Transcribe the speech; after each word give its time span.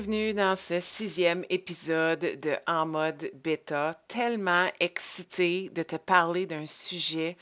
Bienvenue 0.00 0.32
dans 0.32 0.54
ce 0.54 0.78
sixième 0.78 1.44
épisode 1.50 2.20
de 2.20 2.54
En 2.68 2.86
mode 2.86 3.32
bêta. 3.42 3.94
Tellement 4.06 4.68
excité 4.78 5.70
de 5.70 5.82
te 5.82 5.96
parler 5.96 6.46
d'un 6.46 6.66
sujet 6.66 7.36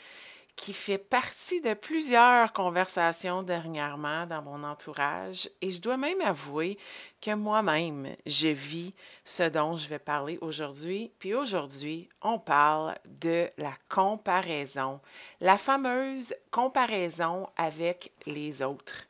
qui 0.56 0.72
fait 0.72 0.96
partie 0.96 1.60
de 1.60 1.74
plusieurs 1.74 2.54
conversations 2.54 3.42
dernièrement 3.42 4.24
dans 4.24 4.40
mon 4.40 4.64
entourage 4.64 5.50
et 5.60 5.68
je 5.68 5.82
dois 5.82 5.98
même 5.98 6.22
avouer 6.22 6.78
que 7.20 7.34
moi-même, 7.34 8.08
je 8.24 8.48
vis 8.48 8.94
ce 9.26 9.42
dont 9.42 9.76
je 9.76 9.90
vais 9.90 9.98
parler 9.98 10.38
aujourd'hui. 10.40 11.12
Puis 11.18 11.34
aujourd'hui, 11.34 12.08
on 12.22 12.38
parle 12.38 12.94
de 13.20 13.50
la 13.58 13.74
comparaison, 13.90 15.02
la 15.42 15.58
fameuse 15.58 16.34
comparaison 16.50 17.50
avec 17.58 18.12
les 18.24 18.62
autres. 18.62 19.04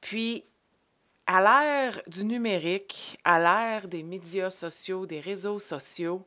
Puis, 0.00 0.44
à 1.26 1.42
l'ère 1.42 2.00
du 2.06 2.24
numérique, 2.24 3.18
à 3.24 3.38
l'ère 3.38 3.88
des 3.88 4.02
médias 4.02 4.50
sociaux, 4.50 5.06
des 5.06 5.20
réseaux 5.20 5.58
sociaux, 5.58 6.24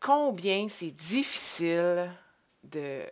combien 0.00 0.68
c'est 0.68 0.90
difficile 0.90 2.10
de 2.64 3.02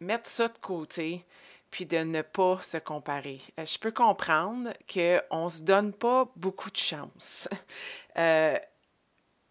mettre 0.00 0.28
ça 0.28 0.48
de 0.48 0.58
côté 0.58 1.24
puis 1.70 1.86
de 1.86 1.96
ne 1.96 2.20
pas 2.20 2.60
se 2.60 2.76
comparer. 2.76 3.40
Euh, 3.58 3.64
je 3.64 3.78
peux 3.78 3.92
comprendre 3.92 4.72
qu'on 4.92 5.44
ne 5.46 5.50
se 5.50 5.62
donne 5.62 5.92
pas 5.92 6.30
beaucoup 6.36 6.70
de 6.70 6.76
chance. 6.76 7.48
Euh, 8.18 8.58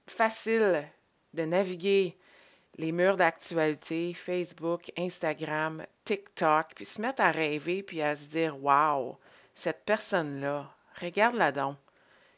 facile 0.06 0.88
de 1.34 1.46
naviguer 1.46 2.16
les 2.78 2.92
murs 2.92 3.18
d'actualité, 3.18 4.14
Facebook, 4.14 4.92
Instagram, 4.96 5.84
TikTok, 6.06 6.76
puis 6.76 6.86
se 6.86 7.02
mettre 7.02 7.24
à 7.24 7.32
rêver, 7.32 7.82
puis 7.82 8.04
à 8.04 8.16
se 8.16 8.26
dire 8.26 8.64
Wow, 8.64 9.18
cette 9.56 9.84
personne-là, 9.84 10.72
regarde-la 11.00 11.52
donc. 11.52 11.78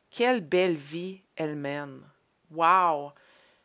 Quelle 0.10 0.42
belle 0.42 0.76
vie 0.76 1.22
elle 1.36 1.56
mène. 1.56 2.02
Wow! 2.52 3.12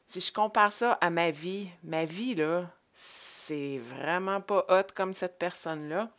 Si 0.07 0.21
je 0.21 0.33
compare 0.33 0.73
ça 0.73 0.93
à 1.01 1.11
ma 1.11 1.31
vie, 1.31 1.69
ma 1.83 2.07
vie, 2.07 2.35
là, 2.35 2.71
c'est 2.95 3.79
vraiment 3.79 4.41
pas 4.41 4.65
hot 4.69 4.93
comme 4.95 5.13
cette 5.13 5.39
personne-là. 5.39 6.11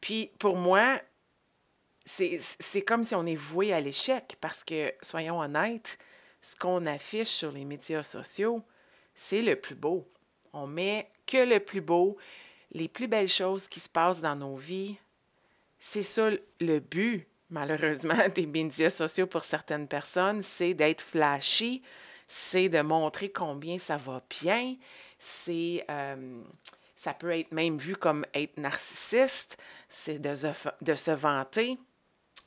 Puis 0.00 0.30
pour 0.38 0.56
moi, 0.56 0.98
c'est 2.06 2.82
comme 2.86 3.04
si 3.04 3.14
on 3.14 3.26
est 3.26 3.36
voué 3.36 3.72
à 3.72 3.80
l'échec 3.80 4.36
parce 4.40 4.64
que, 4.64 4.92
soyons 5.02 5.40
honnêtes, 5.40 5.98
ce 6.40 6.56
qu'on 6.56 6.86
affiche 6.86 7.28
sur 7.28 7.52
les 7.52 7.64
médias 7.64 8.02
sociaux, 8.02 8.62
c'est 9.14 9.42
le 9.42 9.56
plus 9.56 9.74
beau. 9.74 10.06
On 10.52 10.66
met 10.66 11.08
que 11.26 11.38
le 11.38 11.60
plus 11.60 11.80
beau, 11.80 12.16
les 12.72 12.88
plus 12.88 13.08
belles 13.08 13.28
choses 13.28 13.68
qui 13.68 13.80
se 13.80 13.88
passent 13.88 14.20
dans 14.20 14.36
nos 14.36 14.56
vies. 14.56 14.96
C'est 15.78 16.02
ça 16.02 16.30
le 16.60 16.78
but, 16.80 17.28
malheureusement, 17.50 18.14
des 18.34 18.46
médias 18.46 18.90
sociaux 18.90 19.26
pour 19.26 19.44
certaines 19.44 19.88
personnes, 19.88 20.42
c'est 20.42 20.74
d'être 20.74 21.00
flashy, 21.00 21.82
c'est 22.28 22.68
de 22.68 22.80
montrer 22.80 23.30
combien 23.30 23.78
ça 23.78 23.96
va 23.96 24.22
bien, 24.42 24.76
c'est 25.18 25.84
euh, 25.90 26.42
ça 27.04 27.12
peut 27.12 27.38
être 27.38 27.52
même 27.52 27.76
vu 27.76 27.96
comme 27.96 28.24
être 28.34 28.56
narcissiste, 28.56 29.58
c'est 29.88 30.18
de 30.18 30.34
se, 30.34 31.10
vanter. 31.10 31.78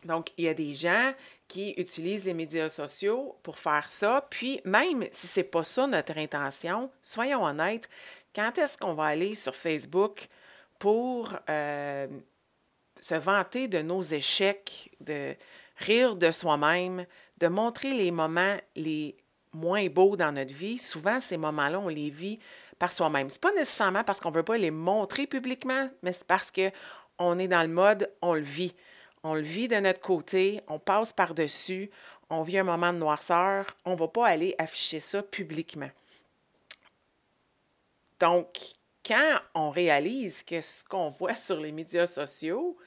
Donc, 0.04 0.30
il 0.38 0.46
y 0.46 0.48
a 0.48 0.54
des 0.54 0.74
gens 0.74 1.12
qui 1.48 1.74
utilisent 1.78 2.26
les 2.26 2.34
médias 2.34 2.70
sociaux 2.70 3.38
pour 3.44 3.60
faire 3.60 3.88
ça. 3.88 4.26
Puis, 4.30 4.60
même 4.66 5.06
si 5.12 5.28
ce 5.28 5.40
n'est 5.40 5.44
pas 5.44 5.64
ça 5.64 5.86
notre 5.86 6.18
intention, 6.18 6.90
soyons 7.04 7.44
honnêtes, 7.44 7.90
quand 8.34 8.58
est-ce 8.58 8.78
qu'on 8.78 8.94
va 8.94 9.06
aller 9.06 9.36
sur 9.36 9.56
Facebook 9.56 10.28
pour 10.80 11.36
euh, 11.50 12.08
se 13.02 13.16
vanter 13.16 13.68
de 13.68 13.82
nos 13.82 14.02
échecs, 14.02 14.92
de 15.02 15.36
rire 15.78 16.16
de 16.16 16.32
soi-même, 16.32 17.06
de 17.38 17.48
montrer 17.48 17.94
les 17.94 18.12
moments 18.12 18.58
les 18.76 19.16
moins 19.54 19.88
beaux 19.88 20.16
dans 20.16 20.32
notre 20.32 20.54
vie? 20.54 20.78
Souvent, 20.78 21.20
ces 21.20 21.38
moments-là, 21.38 21.80
on 21.80 21.90
les 21.90 22.10
vit 22.10 22.40
par 22.80 22.92
soi-même. 22.92 23.30
C'est 23.30 23.42
pas 23.42 23.54
nécessairement 23.54 24.04
parce 24.04 24.20
qu'on 24.20 24.32
veut 24.32 24.44
pas 24.44 24.58
les 24.58 24.72
montrer 24.72 25.28
publiquement, 25.28 25.90
mais 26.04 26.14
c'est 26.14 26.28
parce 26.28 26.52
que 26.52 26.72
on 27.20 27.40
est 27.40 27.48
dans 27.48 27.64
le 27.64 27.74
mode 27.74 28.12
on 28.22 28.34
le 28.34 28.42
vit. 28.42 28.76
On 29.24 29.34
le 29.34 29.42
vit 29.42 29.68
de 29.68 29.78
notre 29.78 30.00
côté, 30.00 30.62
on 30.68 30.80
passe 30.80 31.12
par-dessus, 31.12 31.90
on 32.30 32.44
vit 32.44 32.60
un 32.60 32.64
moment 32.64 32.94
de 32.94 33.00
noirceur, 33.00 33.66
on 33.84 33.94
ne 33.94 33.98
va 33.98 34.08
pas 34.08 34.28
aller 34.28 34.56
afficher 34.58 35.00
ça 35.00 35.24
publiquement. 35.24 35.90
Donc, 38.20 38.48
quand 39.06 39.40
on 39.54 39.70
réalise 39.70 40.44
que 40.44 40.62
ce 40.62 40.84
qu'on 40.84 41.10
voit 41.10 41.36
sur 41.36 41.60
les 41.60 41.72
médias 41.72 42.08
sociaux, 42.08 42.78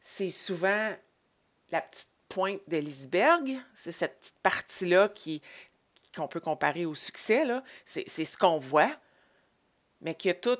c'est 0.00 0.30
souvent 0.30 0.94
la 1.70 1.82
petite 1.82 2.10
pointe 2.28 2.60
de 2.68 2.76
l'iceberg, 2.76 3.58
c'est 3.74 3.92
cette 3.92 4.20
petite 4.20 4.40
partie-là 4.42 5.08
qui, 5.08 5.42
qu'on 6.14 6.28
peut 6.28 6.40
comparer 6.40 6.86
au 6.86 6.94
succès, 6.94 7.44
c'est, 7.84 8.04
c'est 8.08 8.24
ce 8.24 8.38
qu'on 8.38 8.58
voit, 8.58 8.94
mais 10.00 10.14
qu'il 10.14 10.28
y 10.28 10.32
a 10.32 10.34
tout 10.34 10.58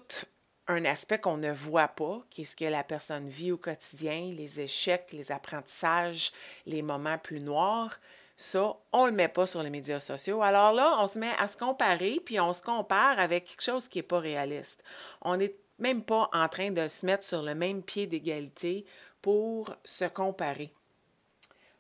un 0.69 0.85
aspect 0.85 1.19
qu'on 1.19 1.37
ne 1.37 1.51
voit 1.51 1.89
pas, 1.89 2.23
qui 2.31 2.43
est 2.43 2.45
ce 2.45 2.57
que 2.57 2.65
la 2.65 2.85
personne 2.85 3.29
vit 3.29 3.53
au 3.53 3.59
quotidien, 3.59 4.33
les 4.33 4.61
échecs, 4.61 5.09
les 5.13 5.33
apprentissages, 5.33 6.33
les 6.67 6.83
moments 6.83 7.19
plus 7.19 7.41
noirs. 7.41 7.99
Ça, 8.37 8.77
on 8.93 9.07
ne 9.07 9.11
le 9.11 9.17
met 9.17 9.29
pas 9.29 9.47
sur 9.47 9.63
les 9.63 9.71
médias 9.71 10.01
sociaux. 10.01 10.43
Alors 10.43 10.73
là, 10.73 10.97
on 11.01 11.07
se 11.07 11.19
met 11.19 11.33
à 11.39 11.49
se 11.49 11.57
comparer, 11.57 12.21
puis 12.25 12.41
on 12.41 12.53
se 12.53 12.63
compare 12.63 13.19
avec 13.19 13.47
quelque 13.47 13.63
chose 13.63 13.89
qui 13.89 13.99
n'est 13.99 14.05
pas 14.05 14.21
réaliste. 14.21 14.85
On 15.23 15.37
n'est 15.37 15.55
même 15.79 16.05
pas 16.05 16.31
en 16.33 16.49
train 16.49 16.71
de 16.71 16.87
se 16.89 17.05
mettre 17.05 17.27
sur 17.27 17.43
le 17.43 17.55
même 17.55 17.83
pied 17.83 18.07
d'égalité 18.07 18.87
pour 19.23 19.75
se 19.85 20.05
comparer. 20.05 20.73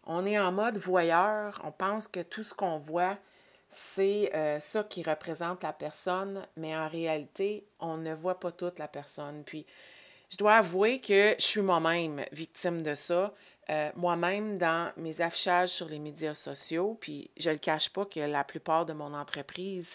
On 0.05 0.27
est 0.27 0.39
en 0.39 0.53
mode 0.53 0.79
voyeur, 0.79 1.61
on 1.65 1.73
pense 1.73 2.09
que 2.09 2.21
tout 2.21 2.43
ce 2.43 2.55
qu'on 2.55 2.79
voit, 2.79 3.19
c'est 3.69 4.35
euh, 4.35 4.59
ça 4.59 4.83
qui 4.83 5.03
représente 5.03 5.63
la 5.63 5.73
personne, 5.73 6.45
mais 6.57 6.77
en 6.77 6.89
réalité, 6.89 7.65
on 7.79 7.99
ne 7.99 8.13
voit 8.13 8.41
pas 8.41 8.51
toute 8.51 8.79
la 8.79 8.89
personne. 8.89 9.45
Puis, 9.45 9.65
je 10.31 10.37
dois 10.37 10.57
avouer 10.57 11.01
que 11.01 11.35
je 11.39 11.45
suis 11.45 11.61
moi-même 11.61 12.25
victime 12.33 12.83
de 12.83 12.95
ça. 12.95 13.33
Euh, 13.71 13.91
moi-même, 13.95 14.59
dans 14.59 14.93
mes 14.97 15.21
affichages 15.21 15.69
sur 15.69 15.89
les 15.89 16.01
médias 16.01 16.35
sociaux, 16.35 16.97
puis 17.01 17.31
je 17.39 17.51
ne 17.51 17.55
le 17.55 17.61
cache 17.61 17.91
pas 17.91 18.05
que 18.05 18.19
la 18.19 18.43
plupart 18.43 18.85
de 18.85 18.93
mon 18.93 19.15
entreprise 19.15 19.95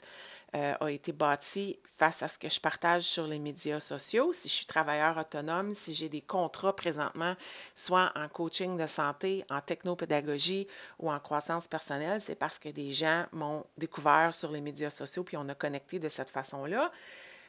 euh, 0.55 0.73
a 0.79 0.89
été 0.89 1.11
bâti 1.11 1.77
face 1.97 2.23
à 2.23 2.29
ce 2.29 2.37
que 2.37 2.47
je 2.47 2.61
partage 2.61 3.03
sur 3.03 3.27
les 3.27 3.39
médias 3.39 3.81
sociaux. 3.81 4.31
Si 4.31 4.47
je 4.47 4.53
suis 4.53 4.65
travailleur 4.65 5.17
autonome, 5.17 5.73
si 5.73 5.93
j'ai 5.93 6.07
des 6.07 6.21
contrats 6.21 6.73
présentement, 6.73 7.35
soit 7.73 8.13
en 8.15 8.29
coaching 8.29 8.77
de 8.77 8.87
santé, 8.87 9.43
en 9.49 9.59
technopédagogie 9.59 10.67
ou 10.99 11.11
en 11.11 11.19
croissance 11.19 11.67
personnelle, 11.67 12.21
c'est 12.21 12.35
parce 12.35 12.59
que 12.59 12.69
des 12.69 12.93
gens 12.93 13.25
m'ont 13.33 13.65
découvert 13.77 14.33
sur 14.33 14.53
les 14.53 14.61
médias 14.61 14.89
sociaux 14.89 15.25
puis 15.25 15.35
on 15.35 15.49
a 15.49 15.55
connecté 15.55 15.99
de 15.99 16.07
cette 16.07 16.29
façon-là. 16.29 16.91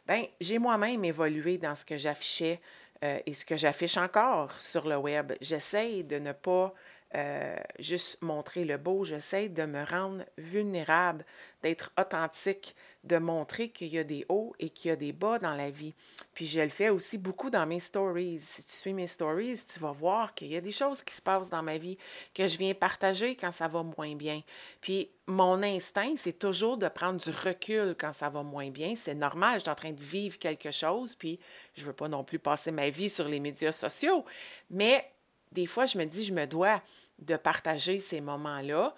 Bien, 0.09 0.25
j'ai 0.41 0.59
moi-même 0.59 1.05
évolué 1.05 1.59
dans 1.59 1.77
ce 1.77 1.85
que 1.85 1.97
j'affichais 1.97 2.61
euh, 3.05 3.19
et 3.27 3.35
ce 3.35 3.45
que 3.45 3.57
j'affiche 3.57 3.97
encore 3.97 4.53
sur 4.53 4.89
le 4.89 4.97
web. 4.97 5.33
J'essaie 5.41 6.03
de 6.03 6.19
ne 6.19 6.33
pas 6.33 6.73
euh, 7.15 7.57
juste 7.79 8.21
montrer 8.21 8.65
le 8.65 8.79
beau, 8.79 9.05
j'essaie 9.05 9.49
de 9.49 9.65
me 9.65 9.85
rendre 9.85 10.25
vulnérable, 10.37 11.25
d'être 11.63 11.93
authentique, 11.99 12.75
de 13.05 13.17
montrer 13.19 13.69
qu'il 13.69 13.89
y 13.89 13.99
a 13.99 14.05
des 14.05 14.27
hauts 14.29 14.55
et 14.59 14.71
qu'il 14.71 14.89
y 14.89 14.93
a 14.93 14.97
des 14.97 15.13
bas 15.13 15.39
dans 15.39 15.55
la 15.55 15.71
vie. 15.71 15.95
Puis 16.35 16.47
je 16.47 16.61
le 16.61 16.69
fais 16.69 16.89
aussi 16.89 17.17
beaucoup 17.17 17.49
dans 17.49 17.65
mes 17.65 17.79
stories. 17.79 18.41
Si 18.41 18.65
tu 18.65 18.73
suis 18.73 18.93
mes 18.93 19.07
stories, 19.07 19.61
tu 19.73 19.79
vas 19.79 19.93
voir 19.93 20.35
qu'il 20.35 20.49
y 20.49 20.57
a 20.57 20.61
des 20.61 20.73
choses 20.73 21.05
qui 21.05 21.15
se 21.15 21.23
passent 21.23 21.49
dans 21.49 21.63
ma 21.63 21.79
vie 21.79 21.97
que 22.35 22.49
je 22.49 22.59
viens 22.59 22.75
partager 22.75 23.37
quand 23.37 23.53
ça 23.53 23.69
va 23.69 23.85
moins 23.85 24.17
bien. 24.17 24.43
Puis 24.81 25.09
mon 25.29 25.63
instinct, 25.63 26.15
c'est 26.17 26.39
toujours 26.39 26.77
de 26.77 26.89
prendre 26.89 27.21
du 27.21 27.31
recul 27.31 27.95
quand 27.99 28.13
ça 28.13 28.29
va 28.29 28.43
moins 28.43 28.71
bien. 28.71 28.95
C'est 28.97 29.15
normal, 29.15 29.55
je 29.55 29.61
suis 29.61 29.71
en 29.71 29.77
train 29.77 29.93
de 29.93 30.03
vivre 30.03 30.39
quelque 30.39 30.73
chose, 30.73 31.15
puis 31.15 31.39
je 31.75 31.83
ne 31.83 31.87
veux 31.87 31.93
pas 31.93 32.09
non 32.09 32.25
plus 32.25 32.41
passer 32.41 32.73
ma 32.73 32.91
vie 32.91 33.09
sur 33.09 33.29
les 33.29 33.41
médias 33.41 33.73
sociaux. 33.73 34.25
Mais 34.71 35.09
des 35.57 35.67
fois, 35.67 35.87
je 35.87 35.97
me 35.97 36.05
dis, 36.05 36.23
je 36.23 36.35
me 36.35 36.47
dois 36.47 36.83
de 37.19 37.35
partager 37.35 37.99
ces 37.99 38.21
moments-là 38.21 38.95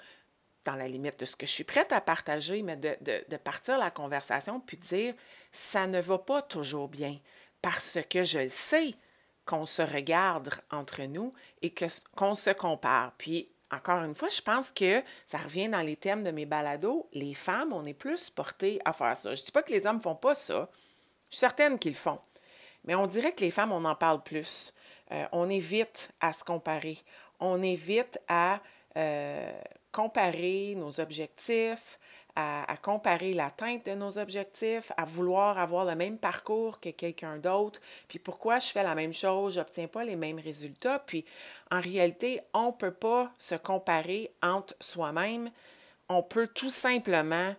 dans 0.64 0.75
la 0.75 0.88
limite 0.88 1.20
de 1.20 1.25
ce 1.25 1.37
que 1.37 1.46
je 1.46 1.52
suis 1.52 1.64
prête 1.64 1.93
à 1.93 2.00
partager, 2.00 2.62
mais 2.62 2.76
de, 2.76 3.37
partir 3.37 3.78
la 3.78 3.93
conversation 3.93 4.58
puis 4.58 4.76
dire, 4.76 5.14
ça 5.52 5.87
ne 5.87 6.00
va 6.00 6.19
pas 6.19 6.43
toujours 6.43 6.88
bien. 6.88 7.16
parce 7.62 7.99
que 8.10 8.22
je 8.25 8.49
sais 8.49 8.93
qu'on 9.46 9.66
se 9.66 9.82
regarde 9.82 10.50
entre 10.70 11.02
nous 11.05 11.32
et 11.62 11.72
qu'on 12.16 12.34
se 12.34 12.50
compare. 12.50 13.12
Puis, 13.19 13.49
encore 13.70 14.02
une 14.02 14.14
fois, 14.14 14.28
je 14.28 14.43
pense 14.43 14.72
que 14.72 15.02
ça 15.26 15.38
revient 15.38 15.69
dans 15.69 15.82
les 15.82 15.96
thèmes 15.96 16.25
de 16.25 16.31
mes 16.31 16.44
balados. 16.44 17.08
Les 17.12 17.34
femmes, 17.34 17.72
on 17.72 17.87
est 17.87 17.94
plus 17.94 18.31
portées 18.31 18.81
à 18.84 18.93
faire 18.93 19.16
ça. 19.16 19.34
Je 19.34 19.40
ne 19.40 19.44
dis 19.46 19.52
pas 19.52 19.62
que 19.62 19.72
les 19.72 19.87
hommes 19.87 19.96
ne 19.96 20.02
font 20.02 20.14
pas 20.14 20.34
ça. 20.34 20.69
Je 21.31 21.37
suis 21.37 21.40
certaine 21.40 21.78
qu'ils 21.78 21.93
le 21.93 21.99
font. 21.99 22.20
Mais 22.84 22.94
on 22.94 23.06
dirait 23.06 23.32
que 23.32 23.40
les 23.40 23.50
femmes, 23.50 23.72
on 23.72 23.84
en 23.84 23.94
parle 23.94 24.22
plus. 24.22 24.72
Euh, 25.12 25.25
on 25.32 25.49
évite 25.49 26.10
à 26.20 26.32
se 26.32 26.44
comparer. 26.44 26.99
On 27.40 27.62
évite 27.62 28.20
à 28.28 28.60
euh, 28.96 29.60
comparer 29.93 30.75
nos 30.76 31.00
objectifs, 31.00 31.99
à, 32.37 32.76
comparer 32.82 33.34
l'atteinte 33.34 33.87
de 33.87 33.94
nos 33.94 34.16
objectifs, 34.16 34.93
à 34.96 35.05
vouloir 35.05 35.58
avoir 35.58 35.84
le 35.84 35.96
même 35.96 36.19
parcours 36.19 36.78
que 36.78 36.90
quelqu'un 36.90 37.38
d'autre. 37.38 37.81
Puis 38.06 38.20
pourquoi 38.20 38.60
je 38.60 38.69
fais 38.69 38.84
la 38.84 38.94
même 38.94 39.12
chose, 39.12 39.55
je 39.55 39.58
n'obtiens 39.58 39.88
pas 39.88 40.05
les 40.05 40.14
mêmes 40.14 40.38
résultats. 40.38 41.00
Puis 41.00 41.25
en 41.72 41.81
réalité, 41.81 42.40
on 42.54 42.69
ne 42.69 42.72
peut 42.72 42.93
pas 42.93 43.32
se 43.38 43.56
comparer 43.56 44.31
entre 44.40 44.76
soi-même. 44.78 45.50
On 46.08 46.22
peut 46.22 46.46
tout 46.46 46.70
simplement 46.70 47.56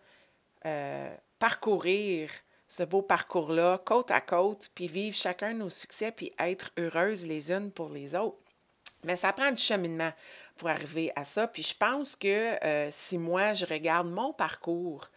euh, 0.65 1.13
parcourir 1.39 2.29
ce 2.69 2.83
beau 2.83 3.01
parcours-là 3.01 3.79
côte 3.79 4.11
à 4.11 4.21
côte, 4.21 4.69
puis 4.75 4.87
vivre 4.87 5.17
chacun 5.17 5.53
nos 5.53 5.71
succès, 5.71 6.11
puis 6.11 6.31
être 6.39 6.71
heureuses 6.77 7.25
les 7.25 7.51
unes 7.51 7.71
pour 7.71 7.89
les 7.89 8.15
autres. 8.15 8.37
Mais 9.03 9.15
ça 9.15 9.33
prend 9.33 9.51
du 9.51 9.61
cheminement 9.61 10.11
pour 10.55 10.69
arriver 10.69 11.11
à 11.15 11.23
ça. 11.23 11.47
Puis 11.47 11.63
je 11.63 11.75
pense 11.75 12.15
que 12.15 12.63
euh, 12.63 12.89
si 12.91 13.17
moi, 13.17 13.53
je 13.53 13.65
regarde 13.65 14.07
mon 14.07 14.33
parcours, 14.33 15.09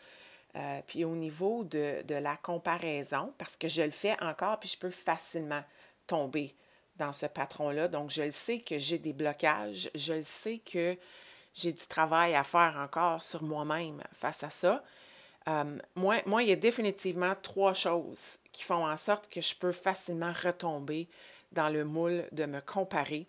euh, 0.57 0.81
puis 0.87 1.05
au 1.05 1.15
niveau 1.15 1.65
de, 1.65 2.03
de, 2.03 2.15
la 2.15 2.37
comparaison, 2.37 3.35
parce 3.37 3.57
que 3.57 3.69
je 3.69 3.83
le 3.83 3.91
fais 3.91 4.17
encore, 4.23 4.59
puis 4.59 4.71
je 4.71 4.79
peux 4.79 4.91
facilement 4.91 5.63
tomber 6.07 6.57
dans 6.97 7.13
ce 7.13 7.27
patron-là. 7.27 7.89
Donc, 7.89 8.11
je 8.11 8.23
le 8.23 8.31
sais 8.31 8.61
que 8.61 8.79
j'ai 8.79 8.99
des 8.99 9.13
blocages, 9.13 9.91
je 9.95 10.15
le 10.15 10.23
sais 10.23 10.59
que 10.59 10.97
j'ai 11.55 11.73
du 11.73 11.87
travail 11.87 12.35
à 12.35 12.45
faire 12.45 12.77
encore 12.79 13.23
sur 13.23 13.43
moi-même 13.43 14.03
face 14.13 14.43
à 14.43 14.51
ça. 14.51 14.83
Euh, 15.49 15.79
moi, 15.95 16.17
moi, 16.27 16.43
il 16.43 16.49
y 16.49 16.53
a 16.53 16.57
définitivement 16.57 17.35
trois 17.43 17.75
choses 17.75 18.39
qui 18.53 18.63
font 18.63 18.87
en 18.87 18.97
sorte 18.97 19.29
que 19.29 19.41
je 19.41 19.55
peux 19.57 19.73
facilement 19.73 20.33
retomber 20.33 21.09
dans 21.53 21.69
le 21.69 21.85
moule 21.85 22.25
de 22.33 22.47
me 22.47 22.61
comparer 22.61 23.27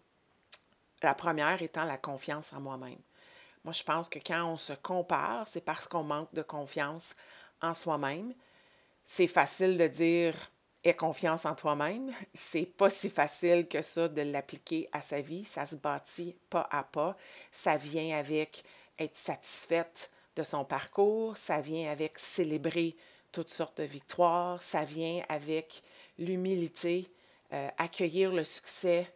la 1.01 1.13
première 1.13 1.61
étant 1.61 1.85
la 1.85 1.97
confiance 1.97 2.53
en 2.53 2.61
moi-même. 2.61 2.99
Moi, 3.63 3.73
je 3.73 3.83
pense 3.83 4.09
que 4.09 4.19
quand 4.19 4.45
on 4.45 4.57
se 4.57 4.73
compare, 4.73 5.47
c'est 5.47 5.63
parce 5.63 5.87
qu'on 5.87 6.03
manque 6.03 6.33
de 6.33 6.41
confiance 6.41 7.15
en 7.61 7.73
soi-même. 7.73 8.33
C'est 9.03 9.27
facile 9.27 9.77
de 9.77 9.87
dire 9.87 10.35
aie 10.83 10.95
confiance 10.95 11.45
en 11.45 11.55
toi-même. 11.55 12.11
C'est 12.33 12.65
pas 12.65 12.89
si 12.89 13.09
facile 13.09 13.67
que 13.67 13.81
ça 13.81 14.07
de 14.07 14.21
l'appliquer 14.21 14.89
à 14.91 15.01
sa 15.01 15.21
vie. 15.21 15.45
Ça 15.45 15.65
se 15.65 15.75
bâtit 15.75 16.35
pas 16.49 16.67
à 16.71 16.83
pas. 16.83 17.15
Ça 17.51 17.77
vient 17.77 18.17
avec 18.17 18.63
être 18.99 19.17
satisfaite 19.17 20.11
de 20.35 20.43
son 20.43 20.65
parcours. 20.65 21.37
Ça 21.37 21.61
vient 21.61 21.91
avec 21.91 22.17
célébrer 22.17 22.95
toutes 23.31 23.49
sortes 23.49 23.79
de 23.79 23.83
victoires. 23.83 24.61
Ça 24.61 24.85
vient 24.85 25.23
avec 25.29 25.83
l'humilité, 26.17 27.11
euh, 27.51 27.69
accueillir 27.77 28.31
le 28.31 28.43
succès, 28.43 29.11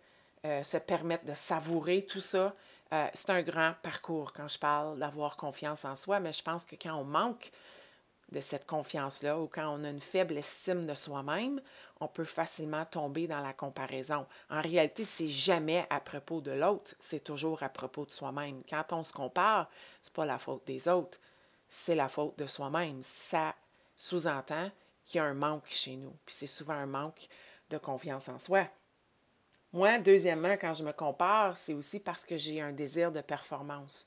euh, 0.45 0.63
se 0.63 0.77
permettre 0.77 1.25
de 1.25 1.33
savourer 1.33 2.05
tout 2.05 2.19
ça. 2.19 2.55
Euh, 2.93 3.07
c'est 3.13 3.29
un 3.29 3.41
grand 3.41 3.73
parcours 3.83 4.33
quand 4.33 4.47
je 4.47 4.57
parle 4.57 4.97
d'avoir 4.99 5.35
confiance 5.35 5.83
en 5.85 5.95
soi, 5.95 6.19
mais 6.19 6.31
je 6.31 6.41
pense 6.41 6.65
que 6.65 6.75
quand 6.75 6.95
on 6.95 7.03
manque 7.03 7.51
de 8.31 8.41
cette 8.41 8.65
confiance-là 8.65 9.39
ou 9.39 9.47
quand 9.47 9.67
on 9.67 9.83
a 9.83 9.89
une 9.89 10.01
faible 10.01 10.37
estime 10.37 10.85
de 10.85 10.93
soi-même, 10.93 11.61
on 11.99 12.07
peut 12.07 12.25
facilement 12.25 12.85
tomber 12.85 13.27
dans 13.27 13.39
la 13.39 13.53
comparaison. 13.53 14.25
En 14.49 14.61
réalité, 14.61 15.05
c'est 15.05 15.29
jamais 15.29 15.85
à 15.89 15.99
propos 15.99 16.41
de 16.41 16.51
l'autre, 16.51 16.93
c'est 16.99 17.23
toujours 17.23 17.63
à 17.63 17.69
propos 17.69 18.05
de 18.05 18.11
soi-même. 18.11 18.63
Quand 18.69 18.91
on 18.91 19.03
se 19.03 19.13
compare, 19.13 19.69
c'est 20.01 20.13
pas 20.13 20.25
la 20.25 20.37
faute 20.37 20.65
des 20.67 20.87
autres, 20.87 21.19
c'est 21.69 21.95
la 21.95 22.09
faute 22.09 22.37
de 22.37 22.45
soi-même. 22.45 23.01
Ça 23.01 23.55
sous-entend 23.95 24.69
qu'il 25.05 25.19
y 25.19 25.21
a 25.21 25.25
un 25.25 25.33
manque 25.33 25.67
chez 25.67 25.95
nous, 25.95 26.13
puis 26.25 26.35
c'est 26.35 26.47
souvent 26.47 26.73
un 26.73 26.85
manque 26.85 27.27
de 27.69 27.77
confiance 27.77 28.27
en 28.29 28.39
soi. 28.39 28.67
Moi, 29.73 29.99
deuxièmement, 29.99 30.53
quand 30.53 30.73
je 30.73 30.83
me 30.83 30.93
compare, 30.93 31.57
c'est 31.57 31.73
aussi 31.73 31.99
parce 31.99 32.23
que 32.23 32.37
j'ai 32.37 32.61
un 32.61 32.71
désir 32.71 33.11
de 33.11 33.21
performance. 33.21 34.05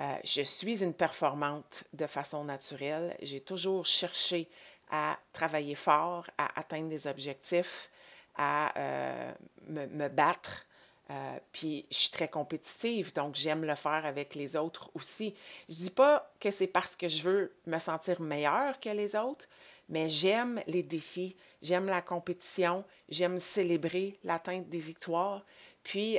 Euh, 0.00 0.16
je 0.24 0.42
suis 0.42 0.82
une 0.82 0.94
performante 0.94 1.84
de 1.92 2.06
façon 2.06 2.44
naturelle. 2.44 3.16
J'ai 3.20 3.40
toujours 3.40 3.86
cherché 3.86 4.48
à 4.90 5.18
travailler 5.32 5.74
fort, 5.74 6.28
à 6.38 6.58
atteindre 6.58 6.88
des 6.88 7.06
objectifs, 7.06 7.90
à 8.36 8.76
euh, 8.78 9.32
me, 9.68 10.08
battre. 10.08 10.66
Euh, 11.10 11.38
puis 11.52 11.86
je 11.90 11.96
suis 11.96 12.10
très 12.10 12.28
compétitive, 12.28 13.12
donc 13.12 13.34
j'aime 13.34 13.64
le 13.64 13.74
faire 13.74 14.06
avec 14.06 14.34
les 14.34 14.56
autres 14.56 14.90
aussi. 14.94 15.34
Je 15.68 15.74
dis 15.74 15.90
pas 15.90 16.30
que 16.40 16.50
c'est 16.50 16.66
parce 16.66 16.96
que 16.96 17.08
je 17.08 17.22
veux 17.22 17.54
me 17.66 17.78
sentir 17.78 18.20
meilleure 18.20 18.80
que 18.80 18.88
les 18.88 19.14
autres, 19.14 19.46
mais 19.88 20.08
j'aime 20.08 20.62
les 20.66 20.82
défis, 20.82 21.36
j'aime 21.60 21.86
la 21.86 22.00
compétition, 22.00 22.84
j'aime 23.08 23.36
célébrer 23.36 24.18
l'atteinte 24.24 24.68
des 24.68 24.78
victoires. 24.78 25.44
Puis, 25.82 26.18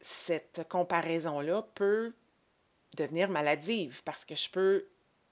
cette 0.00 0.66
comparaison-là 0.68 1.62
peut 1.74 2.12
devenir 2.96 3.28
maladive 3.28 4.02
parce 4.04 4.24
que 4.24 4.34
je 4.34 4.50
peux 4.50 4.86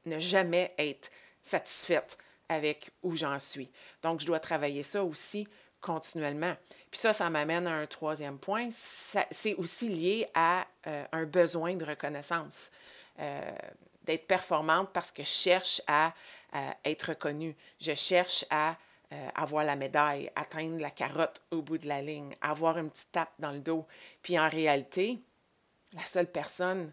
ne 0.06 0.19
jamais 0.19 0.73
être 0.79 1.11
satisfaite 1.43 2.19
avec 2.49 2.91
où 3.03 3.17
j'en 3.17 3.39
suis. 3.39 3.71
Donc, 4.03 4.21
je 4.21 4.27
dois 4.27 4.41
travailler 4.41 4.83
ça 4.83 5.05
aussi 5.05 5.49
continuellement. 5.81 6.55
Puis 6.91 7.01
ça, 7.01 7.12
ça 7.12 7.29
m'amène 7.31 7.67
à 7.67 7.73
un 7.73 7.87
troisième 7.87 8.39
point. 8.39 8.69
C'est 8.71 9.55
aussi 9.55 9.89
lié 9.89 10.29
à 10.35 10.67
euh, 10.87 11.05
un 11.12 11.25
besoin 11.25 11.75
de 11.75 11.85
reconnaissance, 11.85 12.71
euh, 13.19 13.53
d'être 14.03 14.27
performante 14.27 14.91
parce 14.93 15.11
que 15.11 15.23
je 15.23 15.29
cherche 15.29 15.83
à 15.87 16.15
être 16.85 17.09
reconnue. 17.09 17.57
Je 17.81 17.95
cherche 17.95 18.45
à 18.49 18.77
euh, 19.15 19.29
avoir 19.35 19.65
la 19.65 19.77
médaille, 19.77 20.31
atteindre 20.35 20.81
la 20.81 20.91
carotte 20.91 21.43
au 21.50 21.62
bout 21.62 21.79
de 21.79 21.87
la 21.87 22.03
ligne, 22.03 22.35
avoir 22.41 22.79
une 22.79 22.91
petite 22.91 23.12
tape 23.12 23.33
dans 23.39 23.53
le 23.53 23.61
dos. 23.61 23.87
Puis 24.23 24.39
en 24.39 24.49
réalité, 24.49 25.21
la 25.93 26.05
seule 26.05 26.27
personne 26.27 26.91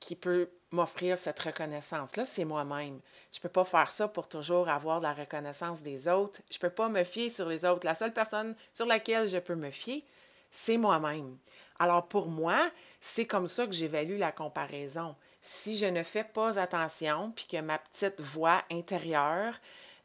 qui 0.00 0.16
peut 0.16 0.50
m'offrir 0.72 1.18
cette 1.18 1.40
reconnaissance-là, 1.40 2.24
c'est 2.24 2.44
moi-même. 2.44 3.00
Je 3.32 3.38
ne 3.38 3.42
peux 3.42 3.48
pas 3.48 3.64
faire 3.64 3.90
ça 3.90 4.08
pour 4.08 4.28
toujours 4.28 4.68
avoir 4.68 5.00
la 5.00 5.12
reconnaissance 5.12 5.82
des 5.82 6.08
autres. 6.08 6.40
Je 6.50 6.56
ne 6.56 6.60
peux 6.60 6.70
pas 6.70 6.88
me 6.88 7.04
fier 7.04 7.30
sur 7.30 7.48
les 7.48 7.64
autres. 7.64 7.86
La 7.86 7.94
seule 7.94 8.12
personne 8.12 8.54
sur 8.72 8.86
laquelle 8.86 9.28
je 9.28 9.38
peux 9.38 9.56
me 9.56 9.70
fier, 9.70 10.04
c'est 10.50 10.78
moi-même. 10.78 11.36
Alors 11.78 12.06
pour 12.06 12.28
moi, 12.28 12.70
c'est 13.00 13.26
comme 13.26 13.48
ça 13.48 13.66
que 13.66 13.72
j'évalue 13.72 14.18
la 14.18 14.32
comparaison 14.32 15.14
si 15.40 15.76
je 15.76 15.86
ne 15.86 16.02
fais 16.02 16.24
pas 16.24 16.58
attention, 16.58 17.32
puis 17.34 17.46
que 17.46 17.60
ma 17.60 17.78
petite 17.78 18.20
voix 18.20 18.62
intérieure 18.70 19.54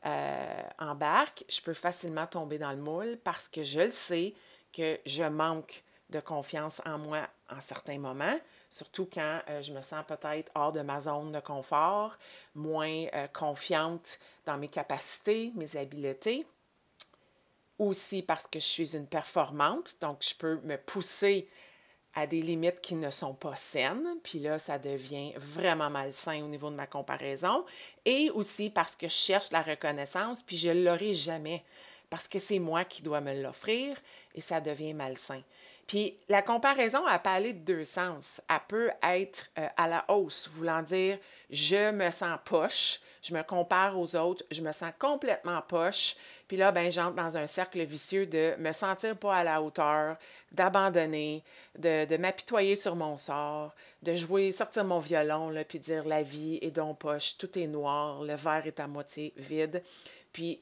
euh, 0.06 0.64
embarque, 0.80 1.44
je 1.50 1.62
peux 1.62 1.74
facilement 1.74 2.28
tomber 2.28 2.58
dans 2.58 2.72
le 2.72 2.78
moule 2.78 3.18
parce 3.24 3.48
que 3.48 3.64
je 3.64 3.82
le 3.82 3.92
sais 3.92 4.34
que 4.72 5.00
je 5.06 5.24
manque 5.24 5.84
de 6.10 6.20
confiance 6.20 6.82
en 6.86 6.98
moi 7.00 7.28
en 7.50 7.60
certains 7.60 8.00
moments, 8.00 8.40
surtout 8.76 9.08
quand 9.12 9.40
euh, 9.50 9.62
je 9.62 9.72
me 9.72 9.82
sens 9.82 10.04
peut-être 10.06 10.52
hors 10.54 10.74
de 10.74 10.82
ma 10.82 11.00
zone 11.00 11.32
de 11.32 11.40
confort, 11.40 12.18
moins 12.56 13.06
euh, 13.14 13.28
confiante 13.28 14.20
dans 14.46 14.58
mes 14.58 14.68
capacités, 14.68 15.54
mes 15.56 15.78
habiletés. 15.78 16.46
Aussi 17.80 18.22
parce 18.22 18.48
que 18.48 18.60
je 18.60 18.66
suis 18.66 18.96
une 18.96 19.08
performante, 19.08 19.96
donc 20.02 20.18
je 20.22 20.36
peux 20.36 20.60
me 20.64 20.78
pousser 20.78 21.48
à 22.16 22.28
des 22.28 22.42
limites 22.42 22.82
qui 22.82 22.96
ne 22.96 23.10
sont 23.10 23.34
pas 23.34 23.56
saines, 23.56 24.18
puis 24.24 24.40
là, 24.40 24.60
ça 24.60 24.78
devient 24.78 25.34
vraiment 25.36 25.90
malsain 25.90 26.42
au 26.44 26.48
niveau 26.48 26.70
de 26.70 26.76
ma 26.76 26.88
comparaison, 26.88 27.66
et 28.06 28.30
aussi 28.32 28.70
parce 28.70 28.96
que 28.96 29.08
je 29.10 29.14
cherche 29.14 29.52
la 29.52 29.62
reconnaissance, 29.62 30.42
puis 30.42 30.56
je 30.56 30.70
ne 30.70 30.86
l'aurai 30.86 31.14
jamais, 31.14 31.64
parce 32.10 32.30
que 32.30 32.40
c'est 32.40 32.60
moi 32.60 32.86
qui 32.86 33.02
dois 33.02 33.20
me 33.20 33.42
l'offrir, 33.42 33.98
et 34.34 34.40
ça 34.40 34.62
devient 34.62 34.94
malsain. 34.94 35.42
Puis 35.88 36.18
la 36.30 36.42
comparaison, 36.42 37.08
elle 37.08 37.22
peut 37.22 37.30
aller 37.30 37.54
de 37.54 37.60
deux 37.60 37.84
sens. 37.84 38.42
Elle 38.50 38.60
peut 38.68 38.92
être 39.04 39.52
euh, 39.58 39.68
à 39.78 39.88
la 39.88 40.06
hausse, 40.08 40.48
voulant 40.50 40.82
dire 40.82 41.18
je 41.50 41.92
me 41.92 42.10
sens 42.10 42.40
poche, 42.44 43.00
je 43.22 43.34
me 43.34 43.44
compare 43.44 43.98
aux 43.98 44.16
autres, 44.16 44.44
je 44.52 44.62
me 44.62 44.72
sens 44.72 44.92
complètement 44.98 45.62
poche. 45.62 46.16
Puis 46.48 46.58
là, 46.58 46.72
ben, 46.72 46.92
j'entre 46.92 47.16
dans 47.16 47.38
un 47.38 47.48
cercle 47.48 47.84
vicieux 47.84 48.26
de 48.26 48.56
me 48.60 48.72
sentir 48.72 49.16
pas 49.18 49.36
à 49.36 49.44
la 49.44 49.62
hauteur, 49.62 50.18
d'abandonner, 50.52 51.44
de, 51.78 52.06
de 52.06 52.18
m'apitoyer 52.18 52.76
sur 52.76 52.96
mon 52.96 53.18
sort, 53.18 53.74
de 54.04 54.14
jouer, 54.14 54.52
sortir 54.52 54.86
mon 54.86 55.00
violon, 55.00 55.50
là, 55.50 55.64
puis 55.64 55.80
dire 55.80 56.06
la 56.06 56.24
vie 56.24 56.60
est 56.62 56.72
donc 56.72 57.00
poche, 57.00 57.38
tout 57.38 57.58
est 57.58 57.68
noir, 57.68 58.24
le 58.24 58.36
verre 58.36 58.66
est 58.66 58.80
à 58.80 58.88
moitié 58.88 59.34
vide. 59.38 59.84
Puis 60.32 60.62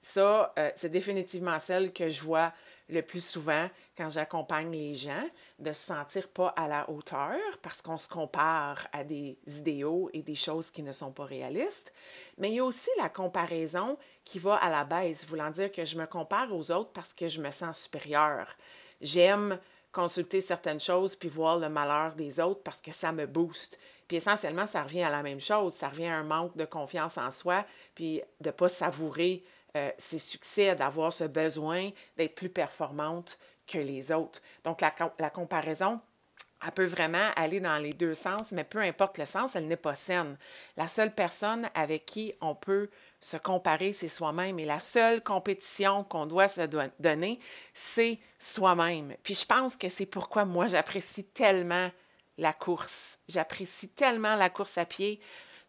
ça, 0.00 0.52
euh, 0.58 0.70
c'est 0.74 0.90
définitivement 0.90 1.58
celle 1.58 1.92
que 1.92 2.08
je 2.10 2.20
vois 2.22 2.52
le 2.88 3.02
plus 3.02 3.24
souvent 3.24 3.68
quand 3.96 4.10
j'accompagne 4.10 4.70
les 4.70 4.94
gens 4.94 5.26
de 5.58 5.72
se 5.72 5.80
sentir 5.80 6.28
pas 6.28 6.48
à 6.56 6.68
la 6.68 6.88
hauteur 6.90 7.38
parce 7.62 7.80
qu'on 7.80 7.96
se 7.96 8.08
compare 8.08 8.86
à 8.92 9.04
des 9.04 9.38
idéaux 9.46 10.10
et 10.12 10.22
des 10.22 10.34
choses 10.34 10.70
qui 10.70 10.82
ne 10.82 10.92
sont 10.92 11.12
pas 11.12 11.24
réalistes. 11.24 11.92
Mais 12.38 12.50
il 12.50 12.56
y 12.56 12.60
a 12.60 12.64
aussi 12.64 12.90
la 12.98 13.08
comparaison 13.08 13.96
qui 14.24 14.38
va 14.38 14.56
à 14.56 14.70
la 14.70 14.84
baisse, 14.84 15.26
voulant 15.26 15.50
dire 15.50 15.72
que 15.72 15.84
je 15.84 15.98
me 15.98 16.06
compare 16.06 16.52
aux 16.52 16.70
autres 16.70 16.92
parce 16.92 17.12
que 17.12 17.28
je 17.28 17.40
me 17.40 17.50
sens 17.50 17.78
supérieure. 17.78 18.48
J'aime 19.00 19.58
consulter 19.92 20.40
certaines 20.40 20.80
choses 20.80 21.16
puis 21.16 21.28
voir 21.28 21.58
le 21.58 21.68
malheur 21.68 22.14
des 22.14 22.40
autres 22.40 22.62
parce 22.62 22.80
que 22.80 22.92
ça 22.92 23.12
me 23.12 23.26
booste. 23.26 23.78
Puis 24.08 24.18
essentiellement, 24.18 24.66
ça 24.66 24.82
revient 24.82 25.04
à 25.04 25.10
la 25.10 25.22
même 25.22 25.40
chose. 25.40 25.72
Ça 25.72 25.88
revient 25.88 26.08
à 26.08 26.18
un 26.18 26.24
manque 26.24 26.56
de 26.56 26.64
confiance 26.64 27.16
en 27.16 27.30
soi, 27.30 27.64
puis 27.94 28.20
de 28.40 28.48
ne 28.48 28.52
pas 28.52 28.68
savourer 28.68 29.42
euh, 29.76 29.90
ses 29.98 30.18
succès, 30.18 30.74
d'avoir 30.74 31.12
ce 31.12 31.24
besoin 31.24 31.90
d'être 32.16 32.34
plus 32.34 32.48
performante 32.48 33.38
que 33.66 33.78
les 33.78 34.12
autres. 34.12 34.40
Donc, 34.62 34.80
la, 34.80 34.94
la 35.18 35.30
comparaison, 35.30 36.00
elle 36.64 36.72
peut 36.72 36.84
vraiment 36.84 37.30
aller 37.36 37.60
dans 37.60 37.76
les 37.78 37.92
deux 37.92 38.14
sens, 38.14 38.52
mais 38.52 38.64
peu 38.64 38.78
importe 38.78 39.18
le 39.18 39.24
sens, 39.24 39.56
elle 39.56 39.66
n'est 39.66 39.76
pas 39.76 39.94
saine. 39.94 40.38
La 40.76 40.86
seule 40.86 41.14
personne 41.14 41.68
avec 41.74 42.06
qui 42.06 42.34
on 42.40 42.54
peut 42.54 42.88
se 43.20 43.36
comparer, 43.36 43.92
c'est 43.92 44.08
soi-même. 44.08 44.58
Et 44.58 44.64
la 44.64 44.80
seule 44.80 45.22
compétition 45.22 46.04
qu'on 46.04 46.26
doit 46.26 46.48
se 46.48 46.62
donner, 47.00 47.38
c'est 47.72 48.18
soi-même. 48.38 49.14
Puis 49.22 49.34
je 49.34 49.46
pense 49.46 49.76
que 49.76 49.88
c'est 49.88 50.06
pourquoi 50.06 50.44
moi, 50.44 50.66
j'apprécie 50.66 51.24
tellement 51.24 51.90
la 52.38 52.52
course. 52.52 53.18
J'apprécie 53.28 53.90
tellement 53.90 54.36
la 54.36 54.50
course 54.50 54.78
à 54.78 54.84
pied. 54.84 55.20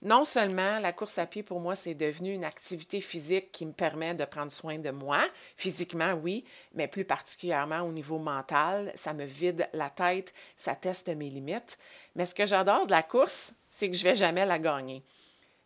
Non 0.06 0.24
seulement 0.24 0.78
la 0.78 0.94
course 0.94 1.18
à 1.18 1.26
pied, 1.26 1.42
pour 1.42 1.60
moi, 1.60 1.74
c'est 1.74 1.96
devenu 1.96 2.32
une 2.32 2.46
activité 2.46 3.02
physique 3.02 3.52
qui 3.52 3.66
me 3.66 3.74
permet 3.74 4.14
de 4.14 4.24
prendre 4.24 4.52
soin 4.52 4.78
de 4.78 4.92
moi, 4.92 5.18
physiquement, 5.56 6.14
oui, 6.14 6.46
mais 6.76 6.88
plus 6.88 7.06
particulièrement 7.06 7.80
au 7.80 7.92
niveau 7.92 8.20
mental. 8.20 8.92
Ça 8.94 9.16
me 9.16 9.26
vide 9.26 9.68
la 9.74 9.90
tête, 9.90 10.32
ça 10.56 10.76
teste 10.76 11.08
mes 11.08 11.32
limites. 11.32 11.80
Mais 12.14 12.28
ce 12.28 12.36
que 12.36 12.46
j'adore 12.46 12.86
de 12.86 12.92
la 12.92 13.02
course, 13.02 13.54
c'est 13.68 13.90
que 13.90 13.98
je 13.98 14.06
ne 14.06 14.12
vais 14.12 14.16
jamais 14.16 14.46
la 14.46 14.60
gagner. 14.60 15.04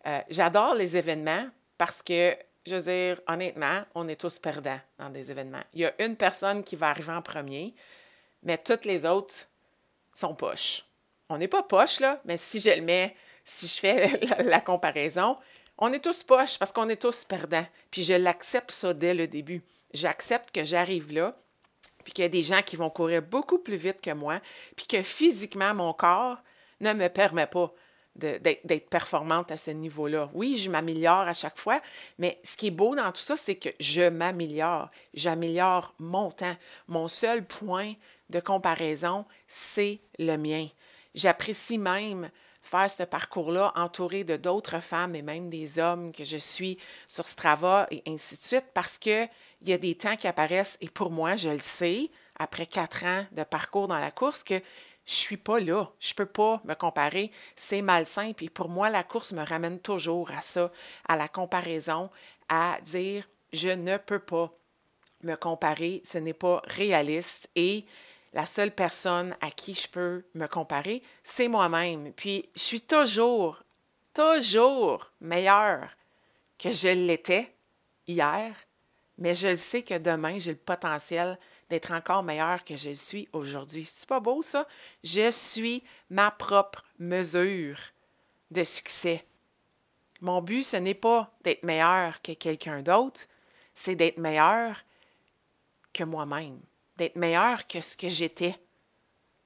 Euh, 0.08 0.22
j'adore 0.30 0.74
les 0.74 0.96
événements 0.96 1.50
parce 1.78 2.02
que, 2.02 2.34
je 2.66 2.76
veux 2.76 2.84
dire, 2.84 3.22
honnêtement, 3.28 3.84
on 3.94 4.08
est 4.08 4.16
tous 4.16 4.40
perdants 4.40 4.80
dans 5.00 5.10
des 5.10 5.32
événements. 5.32 5.64
Il 5.74 5.82
y 5.82 5.86
a 5.86 5.92
une 6.02 6.16
personne 6.16 6.64
qui 6.64 6.78
va 6.78 6.92
arriver 6.92 7.12
en 7.12 7.22
premier, 7.22 7.76
mais 8.44 8.58
toutes 8.58 8.86
les 8.86 9.06
autres 9.06 9.50
sont 10.14 10.34
poches. 10.34 10.86
On 11.28 11.38
n'est 11.38 11.50
pas 11.50 11.62
poche, 11.62 12.00
là, 12.00 12.22
mais 12.24 12.38
si 12.38 12.62
je 12.62 12.70
le 12.70 12.82
mets, 12.82 13.18
si 13.50 13.68
je 13.68 13.80
fais 13.80 14.20
la, 14.44 14.62
comparaison, 14.62 15.38
on 15.78 15.92
est 15.92 16.04
tous 16.04 16.24
poches 16.24 16.58
parce 16.60 16.72
qu'on 16.72 16.90
est 16.90 17.02
tous 17.02 17.24
perdants. 17.24 17.66
Puis 17.90 18.04
je 18.04 18.14
l'accepte 18.14 18.72
ça 18.72 18.94
dès 18.94 19.14
le 19.14 19.28
début. 19.28 19.64
J'accepte 19.94 20.52
que 20.52 20.64
j'arrive 20.64 21.12
là, 21.12 21.36
puis 22.04 22.14
qu'il 22.14 22.24
y 22.24 22.26
a 22.26 22.30
des 22.30 22.44
gens 22.44 22.62
qui 22.62 22.76
vont 22.76 22.90
courir 22.90 23.22
beaucoup 23.22 23.60
plus 23.60 23.76
vite 23.76 24.02
que 24.02 24.12
moi, 24.12 24.40
puis 24.76 24.86
que 24.86 25.02
physiquement, 25.02 25.74
mon 25.74 25.94
corps 25.94 26.38
ne 26.80 26.94
me 26.94 27.08
permet 27.08 27.48
pas 27.48 27.74
d'être 28.16 28.90
performante 28.90 29.52
à 29.52 29.58
ce 29.58 29.72
niveau-là. 29.72 30.30
Oui, 30.34 30.58
je 30.58 30.70
m'améliore 30.70 31.28
à 31.28 31.34
chaque 31.34 31.58
fois, 31.58 31.82
mais 32.18 32.40
ce 32.44 32.58
qui 32.58 32.68
est 32.68 32.72
beau 32.72 32.96
dans 32.96 33.12
tout 33.12 33.22
ça, 33.22 33.36
c'est 33.36 33.56
que 33.56 33.70
je 33.80 34.10
m'améliore. 34.10 34.90
J'améliore 35.14 35.96
mon 36.00 36.30
temps. 36.30 36.56
Mon 36.88 37.08
seul 37.08 37.46
point 37.46 37.94
de 38.30 38.40
comparaison, 38.40 39.24
c'est 39.48 40.02
le 40.20 40.36
mien. 40.36 40.68
J'apprécie 41.16 41.78
même 41.78 42.30
faire 42.70 42.90
ce 42.90 43.04
parcours-là 43.04 43.72
entouré 43.76 44.24
de 44.24 44.38
d'autres 44.38 44.80
femmes 44.80 45.16
et 45.16 45.22
même 45.22 45.50
des 45.50 45.80
hommes 45.80 46.12
que 46.12 46.24
je 46.24 46.38
suis 46.38 46.78
sur 47.08 47.26
Strava 47.26 47.88
et 47.92 48.04
ainsi 48.08 48.38
de 48.38 48.44
suite 48.44 48.66
parce 48.74 48.98
qu'il 48.98 49.30
y 49.64 49.74
a 49.74 49.78
des 49.78 49.96
temps 49.96 50.16
qui 50.16 50.28
apparaissent 50.28 50.78
et 50.82 50.90
pour 50.90 51.12
moi, 51.12 51.36
je 51.36 51.50
le 51.50 51.60
sais, 51.60 52.10
après 52.38 52.66
quatre 52.66 53.06
ans 53.06 53.26
de 53.32 53.44
parcours 53.44 53.88
dans 53.88 54.00
la 54.00 54.12
course, 54.12 54.44
que 54.44 54.62
je 55.06 55.14
suis 55.16 55.38
pas 55.38 55.60
là. 55.60 55.86
Je 56.00 56.14
peux 56.14 56.28
pas 56.28 56.62
me 56.66 56.76
comparer. 56.76 57.32
C'est 57.56 57.82
malsain. 57.82 58.32
Puis 58.34 58.50
pour 58.50 58.70
moi, 58.70 58.92
la 58.92 59.04
course 59.04 59.32
me 59.32 59.44
ramène 59.44 59.80
toujours 59.80 60.30
à 60.32 60.42
ça, 60.42 60.72
à 61.08 61.16
la 61.16 61.28
comparaison, 61.28 62.12
à 62.48 62.78
dire 62.86 63.26
je 63.52 63.70
ne 63.70 63.98
peux 63.98 64.20
pas 64.20 64.54
me 65.24 65.36
comparer. 65.36 66.02
Ce 66.06 66.20
n'est 66.20 66.34
pas 66.34 66.62
réaliste. 66.66 67.50
Et 67.56 67.86
la 68.34 68.46
seule 68.46 68.74
personne 68.74 69.36
à 69.42 69.52
qui 69.52 69.74
je 69.74 69.88
peux 69.88 70.24
me 70.34 70.48
comparer, 70.48 71.02
c'est 71.24 71.48
moi-même. 71.48 72.14
Puis 72.14 72.50
je 72.56 72.62
suis 72.62 72.82
toujours, 72.82 73.64
toujours 74.14 75.12
meilleure 75.22 75.90
que 76.58 76.72
je 76.72 76.90
l'étais 76.90 77.54
hier, 78.08 78.54
mais 79.18 79.34
je 79.34 79.56
sais 79.56 79.84
que 79.84 79.98
demain, 79.98 80.40
j'ai 80.40 80.52
le 80.52 80.58
potentiel 80.58 81.38
d'être 81.70 81.92
encore 81.92 82.24
meilleure 82.24 82.64
que 82.64 82.76
je 82.76 82.92
suis 82.92 83.28
aujourd'hui. 83.34 83.86
C'est 83.86 84.10
pas 84.10 84.20
beau 84.20 84.42
ça? 84.42 84.68
Je 85.04 85.30
suis 85.32 85.84
ma 86.10 86.32
propre 86.32 86.84
mesure 86.98 87.78
de 88.52 88.64
succès. 88.64 89.26
Mon 90.22 90.42
but, 90.42 90.64
ce 90.64 90.78
n'est 90.78 90.96
pas 90.96 91.32
d'être 91.44 91.64
meilleur 91.64 92.22
que 92.22 92.34
quelqu'un 92.34 92.82
d'autre, 92.82 93.22
c'est 93.74 93.96
d'être 93.96 94.18
meilleur 94.18 94.84
que 95.94 96.04
moi-même, 96.04 96.60
d'être 97.00 97.16
meilleur 97.16 97.66
que 97.66 97.82
ce 97.82 97.98
que 97.98 98.08
j'étais, 98.08 98.56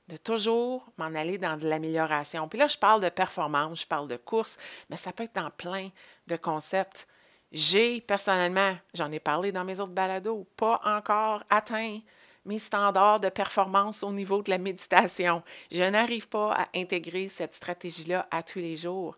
de 0.10 0.17
toujours 0.17 0.89
m'en 0.98 1.15
aller 1.15 1.38
dans 1.38 1.57
de 1.57 1.67
l'amélioration. 1.67 2.50
Puis 2.50 2.60
là, 2.60 2.67
je 2.67 2.77
parle 2.77 3.01
de 3.01 3.10
performance, 3.10 3.81
je 3.81 3.88
parle 3.88 4.10
de 4.10 4.17
course, 4.17 4.57
mais 4.89 4.98
ça 4.98 5.13
peut 5.13 5.24
être 5.24 5.36
dans 5.36 5.50
plein 5.51 5.89
de 6.27 6.36
concepts. 6.36 7.07
J'ai 7.51 8.01
personnellement, 8.01 8.75
j'en 8.93 9.12
ai 9.12 9.19
parlé 9.19 9.51
dans 9.51 9.63
mes 9.63 9.79
autres 9.79 9.93
balados, 9.93 10.45
pas 10.57 10.81
encore 10.83 11.43
atteint 11.50 12.00
mes 12.45 12.60
standards 12.60 13.22
de 13.22 13.29
performance 13.29 14.03
au 14.03 14.12
niveau 14.12 14.41
de 14.41 14.50
la 14.50 14.57
méditation. 14.57 15.41
Je 15.72 15.83
n'arrive 15.83 16.27
pas 16.27 16.51
à 16.53 16.67
intégrer 16.75 17.29
cette 17.29 17.53
stratégie-là 17.53 18.27
à 18.31 18.43
tous 18.43 18.60
les 18.60 18.75
jours. 18.75 19.15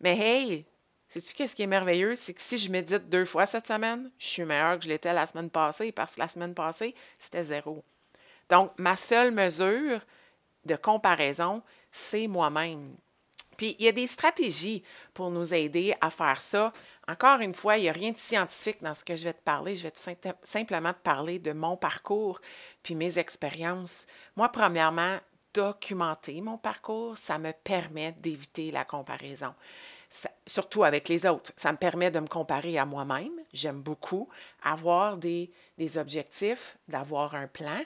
Mais 0.00 0.18
hey, 0.18 0.66
sais-tu 1.08 1.34
qu'est-ce 1.34 1.56
qui 1.56 1.62
est 1.62 1.66
merveilleux? 1.66 2.16
C'est 2.16 2.34
que 2.34 2.40
si 2.40 2.58
je 2.58 2.70
médite 2.70 3.08
deux 3.08 3.24
fois 3.24 3.46
cette 3.46 3.66
semaine, 3.66 4.10
je 4.18 4.26
suis 4.26 4.44
meilleure 4.44 4.78
que 4.78 4.84
je 4.84 4.88
l'étais 4.88 5.12
la 5.12 5.26
semaine 5.26 5.50
passée 5.50 5.92
parce 5.92 6.14
que 6.14 6.20
la 6.20 6.28
semaine 6.28 6.54
passée, 6.54 6.94
c'était 7.18 7.44
zéro. 7.44 7.84
Donc, 8.48 8.72
ma 8.78 8.96
seule 8.96 9.32
mesure 9.32 10.00
de 10.64 10.76
comparaison, 10.76 11.62
c'est 11.90 12.28
moi-même. 12.28 12.96
Puis, 13.56 13.74
il 13.78 13.86
y 13.86 13.88
a 13.88 13.92
des 13.92 14.06
stratégies 14.06 14.82
pour 15.14 15.30
nous 15.30 15.54
aider 15.54 15.94
à 16.00 16.10
faire 16.10 16.40
ça. 16.40 16.72
Encore 17.08 17.40
une 17.40 17.54
fois, 17.54 17.78
il 17.78 17.82
n'y 17.82 17.88
a 17.88 17.92
rien 17.92 18.12
de 18.12 18.18
scientifique 18.18 18.82
dans 18.82 18.92
ce 18.92 19.02
que 19.02 19.16
je 19.16 19.24
vais 19.24 19.32
te 19.32 19.42
parler. 19.42 19.74
Je 19.74 19.84
vais 19.84 19.90
tout 19.90 20.30
simplement 20.42 20.92
te 20.92 20.98
parler 20.98 21.38
de 21.38 21.52
mon 21.52 21.76
parcours 21.76 22.40
puis 22.82 22.94
mes 22.94 23.18
expériences. 23.18 24.06
Moi, 24.36 24.50
premièrement, 24.50 25.16
documenter 25.56 26.42
mon 26.42 26.58
parcours, 26.58 27.16
ça 27.16 27.38
me 27.38 27.52
permet 27.52 28.12
d'éviter 28.18 28.70
la 28.70 28.84
comparaison. 28.84 29.54
surtout 30.46 30.84
avec 30.84 31.08
les 31.08 31.26
autres. 31.26 31.52
Ça 31.56 31.72
me 31.72 31.78
permet 31.78 32.10
de 32.10 32.20
me 32.20 32.28
comparer 32.28 32.78
à 32.78 32.84
moi-même. 32.84 33.32
J'aime 33.52 33.80
beaucoup 33.80 34.28
avoir 34.62 35.16
des, 35.16 35.50
objectifs, 35.96 36.76
d'avoir 36.88 37.34
un 37.34 37.48
plan, 37.48 37.80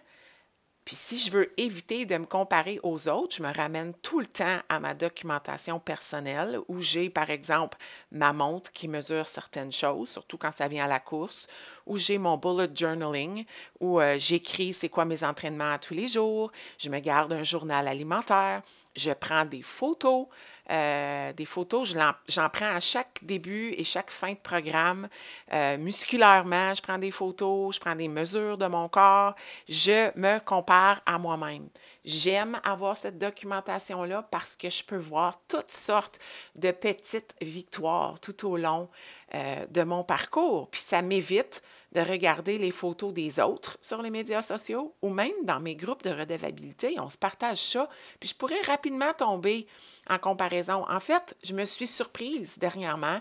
puis 0.91 0.97
si 0.97 1.17
je 1.19 1.31
veux 1.31 1.53
éviter 1.57 2.05
de 2.05 2.19
me 2.19 2.27
comparer 2.27 2.81
aux 2.83 3.07
autres, 3.07 3.37
je 3.37 3.45
me 3.45 3.55
ramène 3.55 3.95
tout 4.03 4.19
le 4.19 4.27
temps 4.27 4.59
à 4.69 4.81
ma 4.81 4.93
documentation 4.93 5.79
personnelle 5.79 6.59
où 6.67 6.81
j'ai, 6.81 7.09
par 7.11 7.31
exemple, 7.31 7.79
ma 8.11 8.33
montre 8.33 8.73
qui 8.73 8.89
mesure 8.89 9.25
certaines 9.25 9.71
choses, 9.71 10.09
surtout 10.09 10.37
quand 10.37 10.51
ça 10.51 10.67
vient 10.67 10.87
à 10.87 10.89
la 10.89 10.99
course, 10.99 11.47
où 11.87 11.97
j'ai 11.97 12.19
mon 12.19 12.39
bullet 12.39 12.69
journaling, 12.75 13.45
où 13.79 14.01
euh, 14.01 14.17
j'écris 14.19 14.75
c'est 14.75 14.89
quoi 14.89 15.05
mes 15.05 15.23
entraînements 15.23 15.79
tous 15.79 15.95
les 15.95 16.09
jours, 16.09 16.51
je 16.77 16.89
me 16.89 16.99
garde 16.99 17.35
un 17.35 17.45
journal 17.45 17.87
alimentaire, 17.87 18.61
je 18.97 19.13
prends 19.13 19.45
des 19.45 19.63
photos, 19.63 20.27
euh, 20.71 21.33
des 21.33 21.45
photos, 21.45 21.97
j'en 22.29 22.49
prends 22.49 22.75
à 22.75 22.81
chaque 22.81 23.19
début 23.23 23.75
et 23.77 23.85
chaque 23.85 24.11
fin 24.11 24.33
de 24.33 24.39
programme. 24.39 25.09
Euh, 25.53 25.77
musculairement, 25.79 26.75
je 26.75 26.83
prends 26.83 26.99
des 26.99 27.11
photos, 27.11 27.75
je 27.75 27.81
prends 27.81 27.97
des 27.97 28.09
mesures 28.09 28.57
de 28.57 28.67
mon 28.67 28.89
corps, 28.89 29.35
je 29.69 30.17
me 30.19 30.39
compare 30.39 31.01
à 31.07 31.19
moi-même. 31.19 31.69
J'aime 32.05 32.61
avoir 32.65 32.97
cette 32.97 33.19
documentation-là 33.19 34.27
parce 34.31 34.57
que 34.57 34.71
je 34.71 34.85
peux 34.85 34.97
voir 34.97 35.41
toutes 35.49 35.71
sortes 35.71 36.19
de 36.57 36.71
petites 36.71 37.35
victoires 37.41 38.19
tout 38.21 38.49
au 38.49 38.57
long 38.57 38.89
euh, 39.35 39.67
de 39.71 39.83
mon 39.83 40.05
parcours. 40.05 40.71
Puis 40.71 40.81
ça 40.81 41.03
m'évite 41.03 41.63
de 41.93 42.01
regarder 42.01 42.59
les 42.59 42.71
photos 42.71 43.13
des 43.13 43.41
autres 43.41 43.77
sur 43.81 44.01
les 44.03 44.11
médias 44.11 44.43
sociaux 44.43 44.95
ou 45.03 45.11
même 45.11 45.33
dans 45.45 45.61
mes 45.61 45.75
groupes 45.75 46.05
de 46.05 46.11
redevabilité. 46.11 46.97
On 47.01 47.09
se 47.09 47.19
partage 47.19 47.59
ça. 47.59 47.89
Puis 48.21 48.29
je 48.29 48.35
pourrais 48.35 48.61
rapidement 48.63 49.13
tomber 49.13 49.67
en 50.09 50.19
comparaison. 50.19 50.85
En 50.89 51.01
fait, 51.01 51.37
je 51.43 51.55
me 51.55 51.65
suis 51.65 51.87
surprise 51.87 52.59
dernièrement 52.59 53.21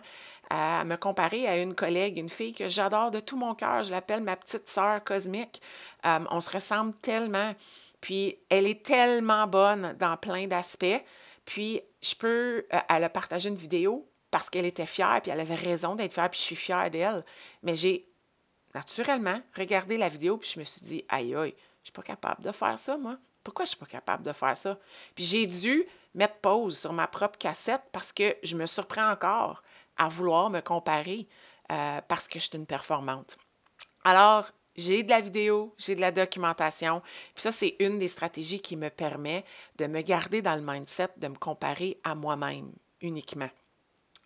à 0.50 0.84
me 0.84 0.96
comparer 0.96 1.48
à 1.48 1.58
une 1.58 1.76
collègue, 1.76 2.18
une 2.18 2.30
fille 2.30 2.54
que 2.54 2.68
j'adore 2.68 3.12
de 3.12 3.20
tout 3.20 3.38
mon 3.38 3.56
cœur. 3.56 3.84
Je 3.84 3.92
l'appelle 3.92 4.22
ma 4.22 4.36
petite 4.36 4.68
sœur 4.68 5.04
cosmique. 5.04 5.62
Euh, 6.06 6.20
on 6.32 6.42
se 6.42 6.52
ressemble 6.52 6.94
tellement. 6.96 7.54
Puis 8.02 8.38
elle 8.50 8.68
est 8.68 8.84
tellement 8.84 9.48
bonne 9.48 9.96
dans 10.00 10.18
plein 10.18 10.48
d'aspects. 10.48 11.04
Puis 11.46 11.82
je 12.02 12.16
peux, 12.16 12.66
euh, 12.74 12.80
elle 12.90 13.04
a 13.04 13.10
partagé 13.10 13.50
une 13.50 13.56
vidéo 13.56 14.08
parce 14.32 14.50
qu'elle 14.50 14.66
était 14.66 14.86
fière, 14.86 15.20
puis 15.22 15.32
elle 15.32 15.40
avait 15.40 15.56
raison 15.56 15.96
d'être 15.96 16.14
fière, 16.14 16.30
puis 16.30 16.40
je 16.40 16.46
suis 16.46 16.56
fière 16.56 16.90
d'elle. 16.92 17.24
Mais 17.64 17.76
j'ai 17.76 18.09
naturellement 18.74 19.40
regardé 19.56 19.98
la 19.98 20.10
vidéo, 20.10 20.38
puis 20.38 20.50
je 20.54 20.60
me 20.60 20.64
suis 20.64 20.82
dit, 20.82 21.06
aïe, 21.10 21.36
aïe, 21.36 21.56
je 21.82 21.88
suis 21.88 21.94
pas 21.94 22.02
capable 22.02 22.44
de 22.44 22.52
faire 22.52 22.78
ça, 22.78 22.98
moi. 22.98 23.18
Pourquoi 23.44 23.66
je 23.66 23.70
suis 23.70 23.78
pas 23.78 23.86
capable 23.86 24.24
de 24.24 24.34
faire 24.34 24.56
ça? 24.56 24.78
Puis 25.16 25.24
j'ai 25.24 25.48
dû 25.48 25.86
mettre 26.14 26.36
pause 26.36 26.78
sur 26.78 26.94
ma 26.94 27.08
propre 27.08 27.38
cassette 27.38 27.84
parce 27.92 28.12
que 28.12 28.36
je 28.44 28.56
me 28.56 28.66
surprends 28.66 29.10
encore 29.10 29.64
à 29.98 30.08
vouloir 30.08 30.50
me 30.50 30.60
comparer 30.60 31.28
euh, 31.72 32.02
parce 32.08 32.28
que 32.28 32.40
je 32.40 32.46
suis 32.46 32.58
une 32.58 32.66
performante. 32.66 33.38
Alors, 34.04 34.50
j'ai 34.76 35.04
de 35.04 35.10
la 35.10 35.22
vidéo, 35.22 35.74
j'ai 35.78 35.96
de 35.96 36.02
la 36.02 36.12
documentation. 36.12 37.02
Puis 37.36 37.44
ça, 37.44 37.52
c'est 37.52 37.76
une 37.80 38.00
des 38.00 38.08
stratégies 38.08 38.62
qui 38.62 38.78
me 38.78 38.90
permet 38.90 39.44
de 39.78 39.88
me 39.88 40.02
garder 40.02 40.42
dans 40.42 40.56
le 40.56 40.62
mindset 40.62 41.10
de 41.18 41.28
me 41.28 41.36
comparer 41.36 42.00
à 42.04 42.16
moi-même 42.16 42.72
uniquement 43.02 43.50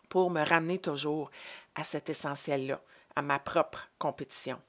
pour 0.10 0.30
me 0.30 0.44
ramener 0.44 0.78
toujours 0.78 1.32
à 1.76 1.84
cet 1.84 2.08
essentiel-là, 2.10 2.80
à 3.16 3.22
ma 3.22 3.40
propre 3.40 3.90
compétition. 4.00 4.60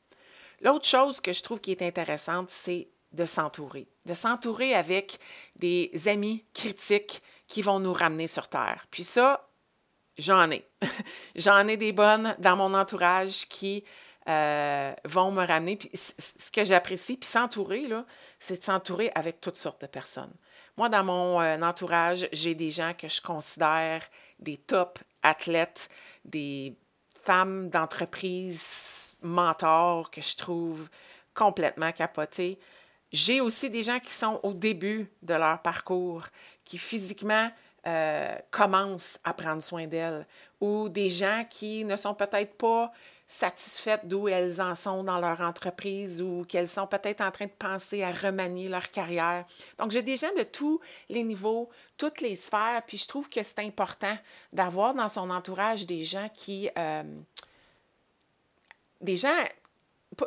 L'autre 0.61 0.87
chose 0.87 1.21
que 1.21 1.33
je 1.33 1.43
trouve 1.43 1.61
qui 1.61 1.73
est 1.73 1.83
intéressante, 1.83 2.49
c'est 2.51 2.89
de 3.13 3.25
s'entourer, 3.25 3.87
de 4.07 4.15
s'entourer 4.15 4.75
avec 4.75 5.19
des 5.57 5.91
amis 6.07 6.45
critiques 6.53 7.23
qui 7.47 7.63
vont 7.63 7.79
nous 7.79 7.93
ramener 7.93 8.27
sur 8.27 8.49
Terre. 8.49 8.87
Puis 8.91 9.05
ça, 9.05 9.49
j'en 10.19 10.51
ai. 10.51 10.67
j'en 11.37 11.69
ai 11.69 11.77
des 11.77 11.93
bonnes 11.93 12.35
dans 12.39 12.57
mon 12.57 12.75
entourage 12.75 13.47
qui 13.49 13.85
euh, 14.29 14.95
vont 15.05 15.31
me 15.31 15.45
ramener. 15.45 15.79
Ce 15.93 16.51
que 16.51 16.65
j'apprécie, 16.65 17.17
puis 17.17 17.29
s'entourer, 17.29 17.87
c'est 18.39 18.59
de 18.59 18.65
s'entourer 18.65 19.11
avec 19.15 19.41
toutes 19.41 19.59
sortes 19.59 19.83
de 19.83 19.87
personnes. 19.87 20.33
Moi, 20.77 20.89
dans 20.89 21.05
mon 21.05 21.41
euh, 21.41 21.61
entourage, 21.61 22.29
j'ai 22.33 22.55
des 22.55 22.71
gens 22.71 22.95
que 22.95 23.07
je 23.07 23.21
considère 23.21 24.03
des 24.41 24.57
top 24.57 24.99
athlètes, 25.23 25.89
des 26.25 26.77
femmes 27.25 27.71
d'entreprise 27.71 29.17
mentors 29.23 30.11
que 30.11 30.21
je 30.21 30.37
trouve 30.37 30.89
complètement 31.35 31.93
capotées. 31.93 32.59
J'ai 33.13 33.41
aussi 33.41 33.71
des 33.71 33.83
gens 33.83 34.01
qui 34.01 34.11
sont 34.11 34.41
au 34.43 34.53
début 34.53 35.11
de 35.23 35.35
leur 35.35 35.63
parcours, 35.63 36.25
qui 36.65 36.79
physiquement 36.79 37.49
euh, 37.87 38.37
commencent 38.51 39.19
à 39.25 39.33
prendre 39.33 39.63
soin 39.63 39.87
d'elles, 39.87 40.27
ou 40.61 40.89
des 40.89 41.09
gens 41.09 41.45
qui 41.49 41.85
ne 41.85 41.97
sont 41.97 42.15
peut-être 42.15 42.57
pas 42.57 42.93
satisfaites 43.27 44.07
d'où 44.07 44.29
elles 44.29 44.61
en 44.61 44.75
sont 44.75 45.03
dans 45.03 45.19
leur 45.19 45.41
entreprise 45.41 46.21
ou 46.21 46.45
qu'elles 46.47 46.69
sont 46.69 46.87
peut-être 46.87 47.23
en 47.23 47.31
train 47.31 47.47
de 47.47 47.53
penser 47.59 48.03
à 48.03 48.11
remanier 48.11 48.69
leur 48.69 48.91
carrière. 48.91 49.45
Donc, 49.79 49.91
j'ai 49.91 50.03
des 50.03 50.17
gens 50.17 50.33
de 50.37 50.43
tous 50.43 50.81
les 51.09 51.23
niveaux, 51.23 51.71
toutes 51.97 52.21
les 52.21 52.37
sphères, 52.37 52.83
puis 52.87 52.99
je 52.99 53.09
trouve 53.09 53.29
que 53.29 53.43
c'est 53.43 53.61
important 53.61 54.17
d'avoir 54.53 54.95
dans 54.95 55.09
son 55.09 55.31
entourage 55.31 55.87
des 55.87 56.05
gens 56.05 56.29
qui... 56.35 56.69
Euh, 56.77 57.03
des 59.01 59.17
gens 59.17 59.35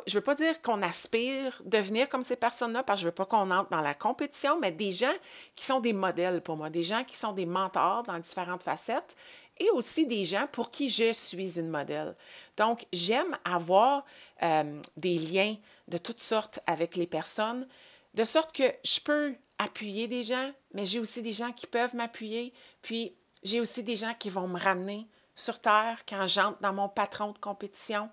je 0.06 0.14
veux 0.14 0.22
pas 0.22 0.34
dire 0.34 0.60
qu'on 0.62 0.82
aspire 0.82 1.62
devenir 1.64 2.08
comme 2.08 2.22
ces 2.22 2.36
personnes-là, 2.36 2.82
parce 2.82 3.00
que 3.00 3.02
je 3.02 3.08
veux 3.08 3.14
pas 3.14 3.24
qu'on 3.24 3.50
entre 3.50 3.70
dans 3.70 3.80
la 3.80 3.94
compétition, 3.94 4.58
mais 4.58 4.72
des 4.72 4.92
gens 4.92 5.12
qui 5.54 5.64
sont 5.64 5.80
des 5.80 5.92
modèles 5.92 6.40
pour 6.40 6.56
moi, 6.56 6.70
des 6.70 6.82
gens 6.82 7.04
qui 7.04 7.16
sont 7.16 7.32
des 7.32 7.46
mentors 7.46 8.02
dans 8.02 8.18
différentes 8.18 8.62
facettes 8.62 9.16
et 9.60 9.70
aussi 9.70 10.06
des 10.06 10.24
gens 10.24 10.46
pour 10.52 10.70
qui 10.70 10.88
je 10.88 11.12
suis 11.12 11.58
une 11.58 11.68
modèle. 11.68 12.16
Donc, 12.56 12.86
j'aime 12.92 13.36
avoir 13.44 14.04
euh, 14.42 14.80
des 14.96 15.18
liens 15.18 15.54
de 15.88 15.98
toutes 15.98 16.22
sortes 16.22 16.60
avec 16.66 16.96
les 16.96 17.06
personnes, 17.06 17.66
de 18.14 18.24
sorte 18.24 18.54
que 18.54 18.64
je 18.84 19.00
peux 19.00 19.34
appuyer 19.58 20.06
des 20.06 20.24
gens, 20.24 20.50
mais 20.72 20.84
j'ai 20.84 21.00
aussi 21.00 21.22
des 21.22 21.32
gens 21.32 21.52
qui 21.52 21.66
peuvent 21.66 21.94
m'appuyer, 21.94 22.52
puis 22.82 23.14
j'ai 23.42 23.60
aussi 23.60 23.82
des 23.82 23.96
gens 23.96 24.14
qui 24.18 24.30
vont 24.30 24.48
me 24.48 24.58
ramener 24.58 25.06
sur 25.34 25.60
Terre 25.60 25.98
quand 26.08 26.26
j'entre 26.26 26.60
dans 26.60 26.72
mon 26.72 26.88
patron 26.88 27.32
de 27.32 27.38
compétition 27.38 28.10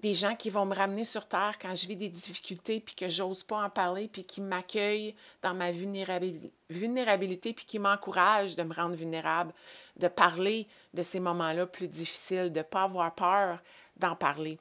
des 0.00 0.14
gens 0.14 0.36
qui 0.36 0.48
vont 0.48 0.64
me 0.64 0.74
ramener 0.74 1.04
sur 1.04 1.26
terre 1.26 1.56
quand 1.60 1.74
je 1.74 1.86
vis 1.86 1.96
des 1.96 2.08
difficultés 2.08 2.80
puis 2.80 2.94
que 2.94 3.08
j'ose 3.08 3.42
pas 3.42 3.64
en 3.64 3.70
parler 3.70 4.08
puis 4.08 4.24
qui 4.24 4.40
m'accueillent 4.40 5.14
dans 5.42 5.54
ma 5.54 5.72
vulnérabilité 5.72 7.52
puis 7.52 7.64
qui 7.66 7.78
m'encouragent 7.78 8.56
de 8.56 8.62
me 8.62 8.74
rendre 8.74 8.94
vulnérable, 8.94 9.52
de 9.96 10.08
parler 10.08 10.68
de 10.94 11.02
ces 11.02 11.18
moments-là 11.18 11.66
plus 11.66 11.88
difficiles, 11.88 12.52
de 12.52 12.58
ne 12.58 12.62
pas 12.62 12.84
avoir 12.84 13.14
peur 13.14 13.60
d'en 13.96 14.14
parler. 14.14 14.58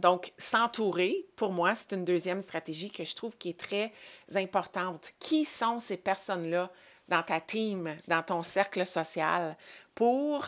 Donc, 0.00 0.32
s'entourer, 0.38 1.26
pour 1.34 1.52
moi, 1.52 1.74
c'est 1.74 1.92
une 1.92 2.04
deuxième 2.04 2.40
stratégie 2.40 2.90
que 2.90 3.04
je 3.04 3.16
trouve 3.16 3.36
qui 3.36 3.48
est 3.48 3.58
très 3.58 3.92
importante. 4.34 5.12
Qui 5.18 5.44
sont 5.44 5.80
ces 5.80 5.96
personnes-là 5.96 6.70
dans 7.08 7.22
ta 7.22 7.40
team, 7.40 7.96
dans 8.06 8.22
ton 8.22 8.42
cercle 8.42 8.86
social 8.86 9.56
pour 9.94 10.46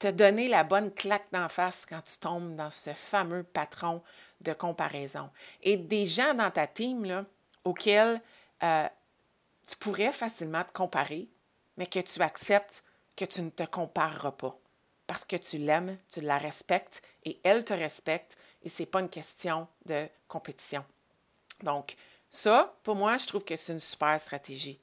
te 0.00 0.08
donner 0.08 0.48
la 0.48 0.64
bonne 0.64 0.92
claque 0.92 1.30
d'en 1.30 1.48
face 1.48 1.86
quand 1.86 2.00
tu 2.02 2.18
tombes 2.18 2.56
dans 2.56 2.70
ce 2.70 2.90
fameux 2.94 3.44
patron 3.44 4.02
de 4.40 4.52
comparaison. 4.54 5.30
Et 5.62 5.76
des 5.76 6.06
gens 6.06 6.34
dans 6.34 6.50
ta 6.50 6.66
team 6.66 7.04
là, 7.04 7.26
auxquels 7.64 8.20
euh, 8.62 8.88
tu 9.68 9.76
pourrais 9.76 10.12
facilement 10.12 10.64
te 10.64 10.72
comparer, 10.72 11.28
mais 11.76 11.86
que 11.86 12.00
tu 12.00 12.20
acceptes 12.22 12.82
que 13.14 13.26
tu 13.26 13.42
ne 13.42 13.50
te 13.50 13.64
compareras 13.64 14.32
pas. 14.32 14.58
Parce 15.06 15.26
que 15.26 15.36
tu 15.36 15.58
l'aimes, 15.58 15.98
tu 16.10 16.22
la 16.22 16.38
respectes 16.38 17.02
et 17.24 17.38
elle 17.44 17.64
te 17.64 17.74
respecte 17.74 18.38
et 18.62 18.70
ce 18.70 18.82
n'est 18.82 18.86
pas 18.86 19.00
une 19.00 19.08
question 19.08 19.68
de 19.84 20.08
compétition. 20.28 20.84
Donc, 21.62 21.94
ça, 22.28 22.74
pour 22.84 22.96
moi, 22.96 23.18
je 23.18 23.26
trouve 23.26 23.44
que 23.44 23.56
c'est 23.56 23.74
une 23.74 23.80
super 23.80 24.18
stratégie. 24.18 24.80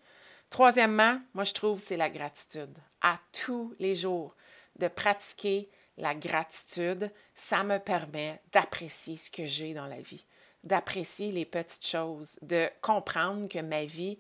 Troisièmement, 0.52 1.20
moi, 1.34 1.44
je 1.44 1.54
trouve 1.54 1.80
c'est 1.80 1.98
la 1.98 2.10
gratitude. 2.10 2.78
À 3.02 3.16
tous 3.32 3.74
les 3.80 3.96
jours, 3.96 4.36
de 4.78 4.88
pratiquer 4.88 5.70
la 5.98 6.14
gratitude, 6.14 7.12
ça 7.34 7.64
me 7.64 7.80
permet 7.80 8.42
d'apprécier 8.52 9.16
ce 9.16 9.32
que 9.32 9.46
j'ai 9.46 9.74
dans 9.74 9.88
la 9.88 10.00
vie, 10.00 10.26
d'apprécier 10.64 11.32
les 11.32 11.46
petites 11.46 11.86
choses, 11.86 12.38
de 12.42 12.70
comprendre 12.82 13.48
que 13.48 13.60
ma 13.60 13.84
vie, 13.84 14.20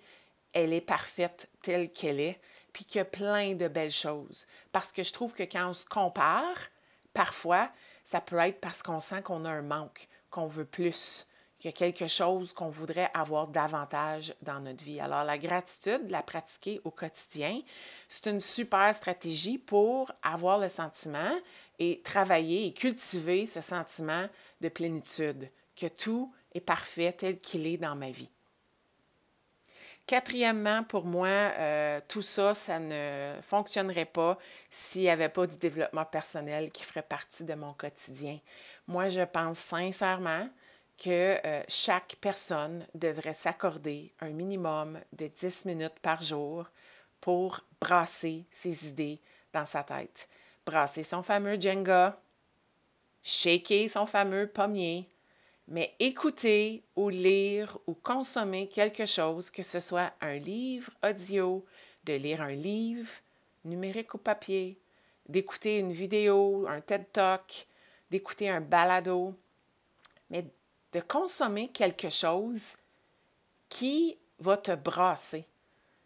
elle 0.53 0.73
est 0.73 0.81
parfaite 0.81 1.49
telle 1.61 1.91
qu'elle 1.91 2.19
est, 2.19 2.39
puis 2.73 2.85
qu'il 2.85 2.99
y 2.99 3.01
a 3.01 3.05
plein 3.05 3.53
de 3.53 3.67
belles 3.67 3.91
choses. 3.91 4.47
Parce 4.71 4.91
que 4.91 5.03
je 5.03 5.13
trouve 5.13 5.33
que 5.33 5.43
quand 5.43 5.69
on 5.69 5.73
se 5.73 5.85
compare, 5.85 6.57
parfois, 7.13 7.71
ça 8.03 8.21
peut 8.21 8.37
être 8.37 8.59
parce 8.59 8.81
qu'on 8.81 8.99
sent 8.99 9.21
qu'on 9.21 9.45
a 9.45 9.49
un 9.49 9.61
manque, 9.61 10.07
qu'on 10.29 10.47
veut 10.47 10.65
plus, 10.65 11.27
qu'il 11.59 11.69
y 11.69 11.73
a 11.73 11.77
quelque 11.77 12.07
chose 12.07 12.53
qu'on 12.53 12.69
voudrait 12.69 13.09
avoir 13.13 13.47
davantage 13.47 14.33
dans 14.41 14.59
notre 14.59 14.83
vie. 14.83 14.99
Alors, 14.99 15.23
la 15.23 15.37
gratitude, 15.37 16.09
la 16.09 16.21
pratiquer 16.21 16.79
au 16.83 16.91
quotidien, 16.91 17.59
c'est 18.07 18.27
une 18.27 18.39
super 18.39 18.93
stratégie 18.93 19.57
pour 19.57 20.11
avoir 20.21 20.59
le 20.59 20.67
sentiment 20.67 21.35
et 21.79 22.01
travailler 22.03 22.67
et 22.67 22.73
cultiver 22.73 23.45
ce 23.45 23.61
sentiment 23.61 24.27
de 24.61 24.69
plénitude, 24.69 25.49
que 25.75 25.87
tout 25.87 26.31
est 26.53 26.61
parfait 26.61 27.13
tel 27.13 27.39
qu'il 27.39 27.65
est 27.65 27.77
dans 27.77 27.95
ma 27.95 28.11
vie. 28.11 28.29
Quatrièmement, 30.07 30.83
pour 30.83 31.03
moi, 31.03 31.27
euh, 31.27 31.99
tout 32.07 32.21
ça, 32.21 32.53
ça 32.53 32.79
ne 32.79 33.33
fonctionnerait 33.41 34.05
pas 34.05 34.37
s'il 34.69 35.01
n'y 35.01 35.09
avait 35.09 35.27
pas 35.27 35.45
du 35.45 35.57
développement 35.57 36.05
personnel 36.05 36.71
qui 36.71 36.85
ferait 36.85 37.01
partie 37.01 37.43
de 37.43 37.53
mon 37.55 37.73
quotidien. 37.73 38.39
Moi, 38.87 39.09
je 39.09 39.19
pense 39.19 39.57
sincèrement 39.57 40.47
que 40.97 41.37
euh, 41.45 41.63
chaque 41.67 42.15
personne 42.19 42.85
devrait 42.95 43.33
s'accorder 43.33 44.13
un 44.19 44.31
minimum 44.31 44.99
de 45.13 45.27
10 45.27 45.65
minutes 45.65 45.99
par 46.01 46.21
jour 46.21 46.65
pour 47.21 47.61
brasser 47.79 48.45
ses 48.49 48.87
idées 48.87 49.19
dans 49.53 49.65
sa 49.65 49.83
tête. 49.83 50.27
Brasser 50.65 51.03
son 51.03 51.21
fameux 51.21 51.59
Jenga, 51.59 52.19
shaker 53.23 53.89
son 53.89 54.05
fameux 54.05 54.47
pommier, 54.47 55.07
mais 55.67 55.93
écouter 55.99 56.83
ou 56.95 57.09
lire 57.09 57.77
ou 57.87 57.93
consommer 57.93 58.67
quelque 58.67 59.05
chose, 59.05 59.51
que 59.51 59.63
ce 59.63 59.79
soit 59.79 60.13
un 60.21 60.37
livre 60.37 60.91
audio, 61.03 61.65
de 62.05 62.13
lire 62.13 62.41
un 62.41 62.53
livre 62.53 63.11
numérique 63.65 64.13
ou 64.13 64.17
papier, 64.17 64.79
d'écouter 65.27 65.79
une 65.79 65.91
vidéo, 65.91 66.65
un 66.67 66.81
TED 66.81 67.11
Talk, 67.11 67.67
d'écouter 68.09 68.49
un 68.49 68.61
balado, 68.61 69.35
mais 70.29 70.45
de 70.93 70.99
consommer 70.99 71.69
quelque 71.69 72.09
chose 72.09 72.77
qui 73.69 74.17
va 74.39 74.57
te 74.57 74.73
brasser, 74.73 75.45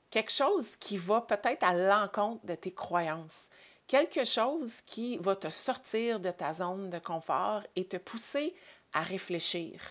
quelque 0.09 0.31
chose 0.31 0.75
qui 0.77 0.97
va 0.97 1.21
peut-être 1.21 1.63
à 1.63 1.73
l'encontre 1.73 2.45
de 2.45 2.55
tes 2.55 2.73
croyances, 2.73 3.49
quelque 3.87 4.23
chose 4.23 4.81
qui 4.85 5.17
va 5.17 5.35
te 5.35 5.49
sortir 5.49 6.19
de 6.19 6.31
ta 6.31 6.53
zone 6.53 6.89
de 6.89 6.99
confort 6.99 7.63
et 7.75 7.85
te 7.85 7.97
pousser 7.97 8.55
à 8.93 9.01
réfléchir, 9.01 9.81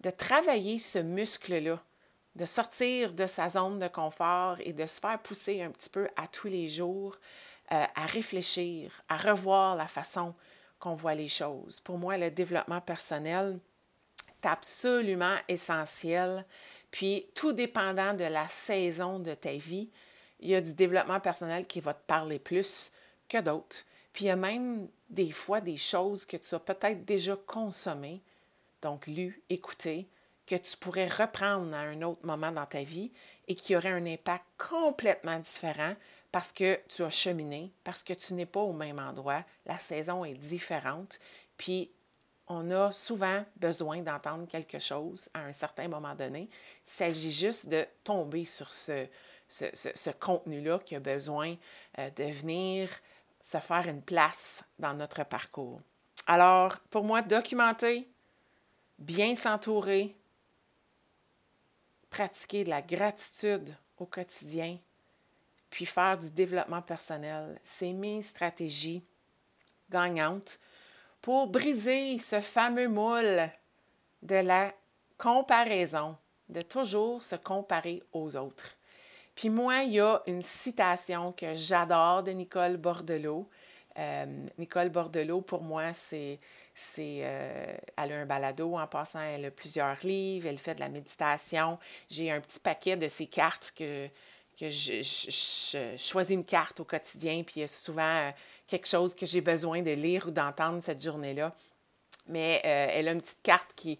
de 0.00 0.10
travailler 0.10 0.78
ce 0.78 0.98
muscle-là, 0.98 1.82
de 2.34 2.44
sortir 2.44 3.12
de 3.12 3.26
sa 3.26 3.48
zone 3.48 3.78
de 3.78 3.88
confort 3.88 4.56
et 4.60 4.72
de 4.72 4.86
se 4.86 5.00
faire 5.00 5.20
pousser 5.22 5.62
un 5.62 5.70
petit 5.70 5.90
peu 5.90 6.08
à 6.16 6.26
tous 6.26 6.48
les 6.48 6.68
jours 6.68 7.16
euh, 7.72 7.84
à 7.94 8.06
réfléchir, 8.06 9.02
à 9.08 9.16
revoir 9.16 9.76
la 9.76 9.86
façon 9.86 10.34
qu'on 10.78 10.96
voit 10.96 11.14
les 11.14 11.28
choses. 11.28 11.80
Pour 11.80 11.96
moi, 11.96 12.18
le 12.18 12.30
développement 12.30 12.80
personnel, 12.80 13.58
absolument 14.46 15.36
essentiel. 15.48 16.44
Puis, 16.90 17.26
tout 17.34 17.52
dépendant 17.52 18.14
de 18.14 18.24
la 18.24 18.46
saison 18.48 19.18
de 19.18 19.34
ta 19.34 19.52
vie, 19.52 19.90
il 20.40 20.50
y 20.50 20.54
a 20.54 20.60
du 20.60 20.74
développement 20.74 21.20
personnel 21.20 21.66
qui 21.66 21.80
va 21.80 21.94
te 21.94 22.06
parler 22.06 22.38
plus 22.38 22.92
que 23.28 23.40
d'autres. 23.40 23.84
Puis 24.12 24.26
il 24.26 24.28
y 24.28 24.30
a 24.30 24.36
même 24.36 24.88
des 25.10 25.32
fois 25.32 25.60
des 25.60 25.76
choses 25.76 26.24
que 26.24 26.36
tu 26.36 26.54
as 26.54 26.60
peut-être 26.60 27.04
déjà 27.04 27.36
consommées, 27.46 28.22
donc 28.80 29.06
lues, 29.06 29.42
écoutées, 29.50 30.08
que 30.46 30.54
tu 30.54 30.76
pourrais 30.76 31.08
reprendre 31.08 31.74
à 31.74 31.80
un 31.80 32.02
autre 32.02 32.24
moment 32.24 32.52
dans 32.52 32.66
ta 32.66 32.82
vie 32.82 33.10
et 33.48 33.54
qui 33.54 33.74
aurait 33.74 33.90
un 33.90 34.06
impact 34.06 34.44
complètement 34.56 35.38
différent 35.38 35.94
parce 36.30 36.52
que 36.52 36.78
tu 36.88 37.02
as 37.02 37.10
cheminé, 37.10 37.72
parce 37.82 38.02
que 38.02 38.12
tu 38.12 38.34
n'es 38.34 38.46
pas 38.46 38.60
au 38.60 38.72
même 38.72 38.98
endroit, 38.98 39.44
la 39.66 39.78
saison 39.78 40.24
est 40.24 40.34
différente, 40.34 41.18
puis 41.56 41.90
on 42.48 42.70
a 42.70 42.92
souvent 42.92 43.44
besoin 43.56 44.02
d'entendre 44.02 44.46
quelque 44.46 44.78
chose 44.78 45.28
à 45.34 45.40
un 45.40 45.52
certain 45.52 45.88
moment 45.88 46.14
donné. 46.14 46.48
Il 46.50 46.90
s'agit 46.90 47.30
juste 47.30 47.68
de 47.68 47.86
tomber 48.02 48.44
sur 48.44 48.70
ce, 48.70 49.06
ce, 49.48 50.10
contenu-là 50.10 50.78
qui 50.78 50.94
a 50.96 51.00
besoin 51.00 51.54
euh, 51.98 52.10
de 52.10 52.24
venir 52.24 52.90
se 53.40 53.58
faire 53.58 53.86
une 53.88 54.02
place 54.02 54.64
dans 54.78 54.94
notre 54.94 55.24
parcours. 55.24 55.80
Alors, 56.26 56.78
pour 56.90 57.04
moi, 57.04 57.22
documenter, 57.22 58.08
bien 58.98 59.36
s'entourer, 59.36 60.16
pratiquer 62.10 62.64
de 62.64 62.70
la 62.70 62.82
gratitude 62.82 63.74
au 63.98 64.06
quotidien, 64.06 64.78
puis 65.70 65.86
faire 65.86 66.16
du 66.16 66.30
développement 66.30 66.82
personnel, 66.82 67.58
c'est 67.62 67.92
mes 67.92 68.22
stratégies 68.22 69.04
gagnantes 69.90 70.58
pour 71.24 71.46
briser 71.46 72.18
ce 72.18 72.38
fameux 72.38 72.86
moule 72.86 73.48
de 74.20 74.34
la 74.34 74.74
comparaison, 75.16 76.18
de 76.50 76.60
toujours 76.60 77.22
se 77.22 77.34
comparer 77.34 78.02
aux 78.12 78.36
autres. 78.36 78.76
Puis 79.34 79.48
moi, 79.48 79.84
il 79.84 79.92
y 79.92 80.00
a 80.00 80.20
une 80.26 80.42
citation 80.42 81.32
que 81.32 81.54
j'adore 81.54 82.24
de 82.24 82.32
Nicole 82.32 82.76
Bordelot. 82.76 83.48
Euh, 83.98 84.46
Nicole 84.58 84.90
Bordelot, 84.90 85.40
pour 85.40 85.62
moi, 85.62 85.94
c'est, 85.94 86.38
c'est 86.74 87.20
euh, 87.22 87.74
elle 87.96 88.12
a 88.12 88.16
un 88.16 88.26
balado 88.26 88.76
en 88.76 88.86
passant, 88.86 89.22
elle 89.22 89.46
a 89.46 89.50
plusieurs 89.50 89.96
livres, 90.04 90.46
elle 90.46 90.58
fait 90.58 90.74
de 90.74 90.80
la 90.80 90.90
méditation. 90.90 91.78
J'ai 92.10 92.30
un 92.30 92.40
petit 92.42 92.60
paquet 92.60 92.98
de 92.98 93.08
ses 93.08 93.28
cartes 93.28 93.72
que, 93.74 94.08
que 94.60 94.68
je, 94.68 95.00
choisis 95.96 96.34
une 96.34 96.44
carte 96.44 96.80
au 96.80 96.84
quotidien, 96.84 97.42
puis 97.44 97.54
il 97.56 97.60
y 97.60 97.64
a 97.64 97.68
souvent 97.68 98.02
euh, 98.02 98.30
quelque 98.66 98.88
chose 98.88 99.14
que 99.14 99.26
j'ai 99.26 99.40
besoin 99.40 99.82
de 99.82 99.90
lire 99.90 100.28
ou 100.28 100.30
d'entendre 100.30 100.80
cette 100.82 101.02
journée-là. 101.02 101.54
Mais 102.28 102.60
elle 102.64 103.08
a 103.08 103.12
une 103.12 103.20
petite 103.20 103.42
carte 103.42 103.70
qui, 103.76 103.98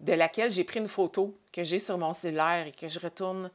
de 0.00 0.12
laquelle 0.12 0.50
j'ai 0.50 0.64
pris 0.64 0.80
une 0.80 0.88
photo 0.88 1.36
que 1.52 1.62
j'ai 1.62 1.78
sur 1.78 1.98
mon 1.98 2.12
cellulaire 2.12 2.66
et 2.66 2.72
que 2.72 2.88
je 2.88 2.98
retourne 3.00 3.50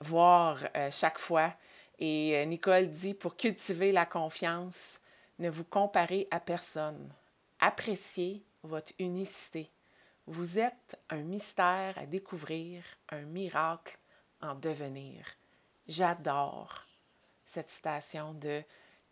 voir 0.00 0.58
euh, 0.76 0.90
chaque 0.90 1.18
fois. 1.18 1.52
Et 1.98 2.36
euh, 2.36 2.44
Nicole 2.44 2.88
dit, 2.88 3.14
pour 3.14 3.36
cultiver 3.36 3.92
la 3.92 4.06
confiance, 4.06 5.00
ne 5.38 5.50
vous 5.50 5.64
comparez 5.64 6.26
à 6.30 6.40
personne. 6.40 7.12
Appréciez 7.60 8.42
votre 8.62 8.92
unicité. 8.98 9.70
Vous 10.26 10.58
êtes 10.58 10.98
un 11.10 11.22
mystère 11.22 11.98
à 11.98 12.06
découvrir, 12.06 12.82
un 13.10 13.22
miracle 13.22 13.98
en 14.40 14.54
devenir. 14.54 15.24
J'adore 15.88 16.86
cette 17.44 17.70
citation 17.70 18.32
de 18.34 18.62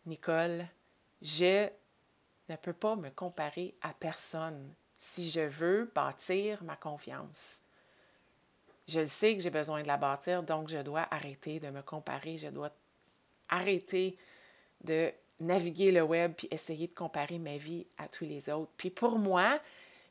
Nicole. 0.07 0.64
Je 1.23 1.69
ne 2.49 2.57
peux 2.57 2.73
pas 2.73 2.97
me 2.97 3.11
comparer 3.11 3.75
à 3.83 3.93
personne 3.93 4.75
si 4.97 5.29
je 5.29 5.41
veux 5.41 5.91
bâtir 5.95 6.63
ma 6.65 6.77
confiance. 6.77 7.61
Je 8.87 9.01
le 9.01 9.07
sais 9.07 9.37
que 9.37 9.43
j'ai 9.43 9.51
besoin 9.51 9.83
de 9.83 9.87
la 9.87 9.97
bâtir, 9.97 10.43
donc 10.43 10.69
je 10.69 10.79
dois 10.79 11.07
arrêter 11.11 11.61
de 11.61 11.69
me 11.69 11.83
comparer, 11.83 12.39
je 12.39 12.49
dois 12.49 12.71
arrêter 13.49 14.17
de 14.83 15.13
naviguer 15.41 15.93
le 15.93 16.03
web 16.03 16.33
puis 16.37 16.49
essayer 16.51 16.89
de 16.89 16.95
comparer 16.95 17.39
ma 17.39 17.57
vie 17.59 17.87
à 17.99 18.09
tous 18.09 18.25
les 18.25 18.49
autres. 18.51 18.73
Puis 18.77 18.91
pour 18.91 19.19
moi, 19.19 19.61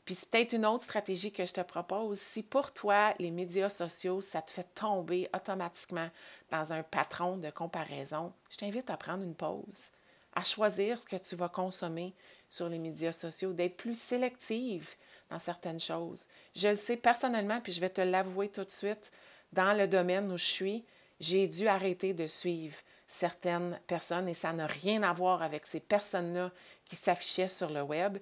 puis 0.05 0.15
c'est 0.15 0.29
peut-être 0.29 0.53
une 0.53 0.65
autre 0.65 0.85
stratégie 0.85 1.33
que 1.33 1.45
je 1.45 1.53
te 1.53 1.61
propose. 1.61 2.19
Si 2.19 2.43
pour 2.43 2.71
toi, 2.71 3.13
les 3.19 3.31
médias 3.31 3.67
sociaux, 3.67 4.21
ça 4.21 4.41
te 4.41 4.51
fait 4.51 4.67
tomber 4.73 5.29
automatiquement 5.35 6.09
dans 6.49 6.71
un 6.71 6.81
patron 6.81 7.35
de 7.35 7.49
comparaison, 7.49 8.31
je 8.49 8.57
t'invite 8.57 8.89
à 8.89 8.95
prendre 8.95 9.23
une 9.23 9.35
pause, 9.35 9.89
à 10.37 10.43
choisir 10.43 11.01
ce 11.01 11.05
que 11.05 11.15
tu 11.15 11.35
vas 11.35 11.49
consommer 11.49 12.13
sur 12.47 12.69
les 12.69 12.77
médias 12.77 13.11
sociaux, 13.11 13.53
d'être 13.53 13.75
plus 13.75 13.99
sélective, 13.99 14.95
dans 15.31 15.39
certaines 15.39 15.79
choses. 15.79 16.27
Je 16.55 16.67
le 16.69 16.75
sais 16.75 16.95
personnellement, 16.95 17.59
puis 17.59 17.73
je 17.73 17.81
vais 17.81 17.89
te 17.89 18.01
l'avouer 18.01 18.47
tout 18.49 18.63
de 18.63 18.69
suite, 18.69 19.11
dans 19.51 19.73
le 19.73 19.87
domaine 19.87 20.31
où 20.31 20.37
je 20.37 20.45
suis, 20.45 20.85
j'ai 21.19 21.47
dû 21.47 21.67
arrêter 21.67 22.13
de 22.13 22.27
suivre 22.27 22.77
certaines 23.07 23.79
personnes 23.87 24.29
et 24.29 24.35
ça 24.35 24.53
n'a 24.53 24.67
rien 24.67 25.01
à 25.01 25.11
voir 25.11 25.41
avec 25.41 25.65
ces 25.65 25.79
personnes-là 25.79 26.51
qui 26.85 26.95
s'affichaient 26.95 27.47
sur 27.47 27.71
le 27.71 27.81
web. 27.81 28.19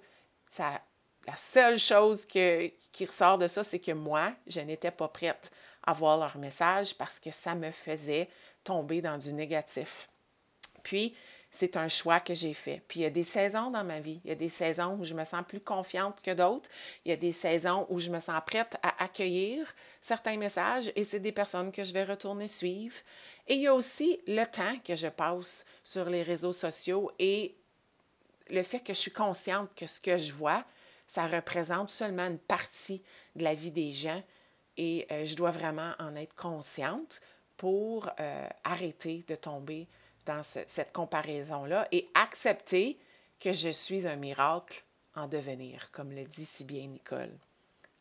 Ça, 0.48 0.82
la 1.28 1.36
seule 1.36 1.78
chose 1.78 2.26
que, 2.26 2.72
qui 2.94 3.06
ressort 3.06 3.38
de 3.38 3.48
ça, 3.48 3.62
c'est 3.62 3.80
que 3.80 3.92
moi, 3.92 4.32
je 4.48 4.62
n'étais 4.62 4.92
pas 4.92 5.10
prête 5.10 5.52
à 5.84 5.92
voir 5.92 6.18
leur 6.18 6.38
message 6.38 6.96
parce 6.96 7.20
que 7.20 7.30
ça 7.30 7.56
me 7.56 7.72
faisait 7.72 8.30
tomber 8.64 9.02
dans 9.02 9.18
du 9.18 9.34
négatif. 9.34 10.08
Puis, 10.82 11.16
c'est 11.56 11.78
un 11.78 11.88
choix 11.88 12.20
que 12.20 12.34
j'ai 12.34 12.54
fait. 12.54 12.82
Puis 12.88 13.00
il 13.00 13.04
y 13.04 13.06
a 13.06 13.10
des 13.10 13.24
saisons 13.24 13.72
dans 13.72 13.84
ma 13.86 14.02
vie. 14.02 14.20
Il 14.26 14.30
y 14.30 14.34
a 14.34 14.36
des 14.36 14.50
saisons 14.50 14.98
où 15.00 15.06
je 15.06 15.14
me 15.14 15.24
sens 15.24 15.44
plus 15.48 15.62
confiante 15.62 16.22
que 16.22 16.32
d'autres. 16.32 16.70
Il 17.06 17.10
y 17.10 17.14
a 17.14 17.18
des 17.18 17.32
saisons 17.32 17.88
où 17.90 17.98
je 17.98 18.10
me 18.10 18.20
sens 18.20 18.42
prête 18.46 18.76
à 18.84 19.04
accueillir 19.04 19.74
certains 20.02 20.36
messages 20.36 20.92
et 20.96 21.06
c'est 21.06 21.22
des 21.22 21.32
personnes 21.32 21.72
que 21.72 21.84
je 21.84 21.94
vais 21.94 22.04
retourner 22.04 22.50
suivre. 22.50 22.98
Et 23.48 23.56
il 23.56 23.62
y 23.62 23.68
a 23.68 23.74
aussi 23.74 24.20
le 24.28 24.44
temps 24.44 24.78
que 24.86 24.96
je 24.96 25.08
passe 25.08 25.66
sur 25.84 26.10
les 26.10 26.24
réseaux 26.24 26.54
sociaux 26.54 27.10
et 27.20 27.56
le 28.50 28.62
fait 28.62 28.82
que 28.82 28.94
je 28.94 29.00
suis 29.00 29.12
consciente 29.12 29.74
que 29.76 29.88
ce 29.88 30.02
que 30.02 30.18
je 30.18 30.34
vois, 30.34 30.66
ça 31.08 31.26
représente 31.26 31.90
seulement 31.90 32.28
une 32.28 32.40
partie 32.40 33.02
de 33.36 33.44
la 33.44 33.54
vie 33.54 33.72
des 33.72 33.94
gens 33.94 34.22
et 34.78 35.08
euh, 35.10 35.24
je 35.24 35.36
dois 35.36 35.52
vraiment 35.52 35.94
en 36.00 36.16
être 36.16 36.36
consciente 36.36 37.22
pour 37.56 38.10
euh, 38.20 38.48
arrêter 38.66 39.24
de 39.28 39.36
tomber 39.36 39.88
dans 40.26 40.44
cette 40.44 40.92
comparaison-là 40.92 41.88
et 41.92 42.10
accepter 42.14 42.98
que 43.40 43.54
je 43.54 43.70
suis 43.70 44.08
un 44.08 44.16
miracle 44.16 44.84
en 45.16 45.28
devenir, 45.28 45.92
comme 45.92 46.12
le 46.12 46.26
dit 46.26 46.46
si 46.46 46.64
bien 46.64 46.88
Nicole. 46.88 47.32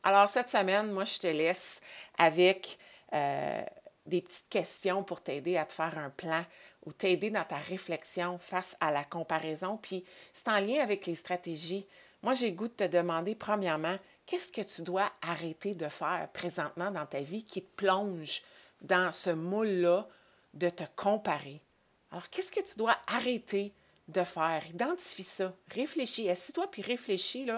Alors 0.02 0.28
cette 0.28 0.50
semaine, 0.50 0.92
moi, 0.92 1.04
je 1.04 1.18
te 1.18 1.26
laisse 1.26 1.80
avec 2.18 2.78
euh, 3.12 3.62
des 4.06 4.20
petites 4.20 4.48
questions 4.48 5.02
pour 5.02 5.22
t'aider 5.22 5.56
à 5.56 5.64
te 5.64 5.72
faire 5.72 5.98
un 5.98 6.10
plan 6.10 6.44
ou 6.84 6.92
t'aider 6.92 7.30
dans 7.30 7.44
ta 7.44 7.56
réflexion 7.56 8.38
face 8.38 8.76
à 8.80 8.90
la 8.90 9.04
comparaison. 9.04 9.78
Puis 9.78 10.04
c'est 10.32 10.48
en 10.48 10.58
lien 10.58 10.82
avec 10.82 11.06
les 11.06 11.14
stratégies. 11.14 11.86
Moi, 12.22 12.34
j'ai 12.34 12.52
goût 12.52 12.68
de 12.68 12.72
te 12.72 12.84
demander, 12.84 13.34
premièrement, 13.34 13.96
qu'est-ce 14.26 14.52
que 14.52 14.60
tu 14.60 14.82
dois 14.82 15.10
arrêter 15.22 15.74
de 15.74 15.88
faire 15.88 16.28
présentement 16.32 16.90
dans 16.90 17.06
ta 17.06 17.20
vie 17.20 17.44
qui 17.44 17.62
te 17.62 17.76
plonge 17.76 18.42
dans 18.82 19.12
ce 19.12 19.30
moule-là 19.30 20.06
de 20.52 20.68
te 20.68 20.84
comparer? 20.96 21.62
Alors, 22.14 22.30
qu'est-ce 22.30 22.52
que 22.52 22.60
tu 22.60 22.78
dois 22.78 22.96
arrêter 23.08 23.74
de 24.06 24.22
faire? 24.22 24.64
Identifie 24.68 25.24
ça, 25.24 25.52
réfléchis, 25.72 26.30
assis-toi 26.30 26.70
puis 26.70 26.80
réfléchis, 26.80 27.50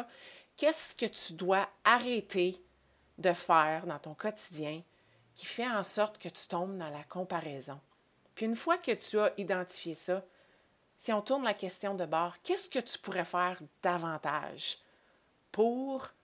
qu'est-ce 0.56 0.94
que 0.94 1.04
tu 1.04 1.34
dois 1.34 1.68
arrêter 1.84 2.56
de 3.18 3.34
faire 3.34 3.84
dans 3.84 3.98
ton 3.98 4.14
quotidien 4.14 4.82
qui 5.34 5.44
fait 5.44 5.68
en 5.68 5.82
sorte 5.82 6.16
que 6.16 6.30
tu 6.30 6.48
tombes 6.48 6.78
dans 6.78 6.88
la 6.88 7.04
comparaison? 7.04 7.78
Puis 8.34 8.46
une 8.46 8.56
fois 8.56 8.78
que 8.78 8.92
tu 8.92 9.18
as 9.18 9.34
identifié 9.36 9.94
ça, 9.94 10.24
si 10.96 11.12
on 11.12 11.20
tourne 11.20 11.44
la 11.44 11.52
question 11.52 11.94
de 11.94 12.06
bord, 12.06 12.40
qu'est-ce 12.42 12.70
que 12.70 12.78
tu 12.78 12.98
pourrais 12.98 13.26
faire 13.26 13.60
davantage 13.82 14.78
pour 15.52 16.14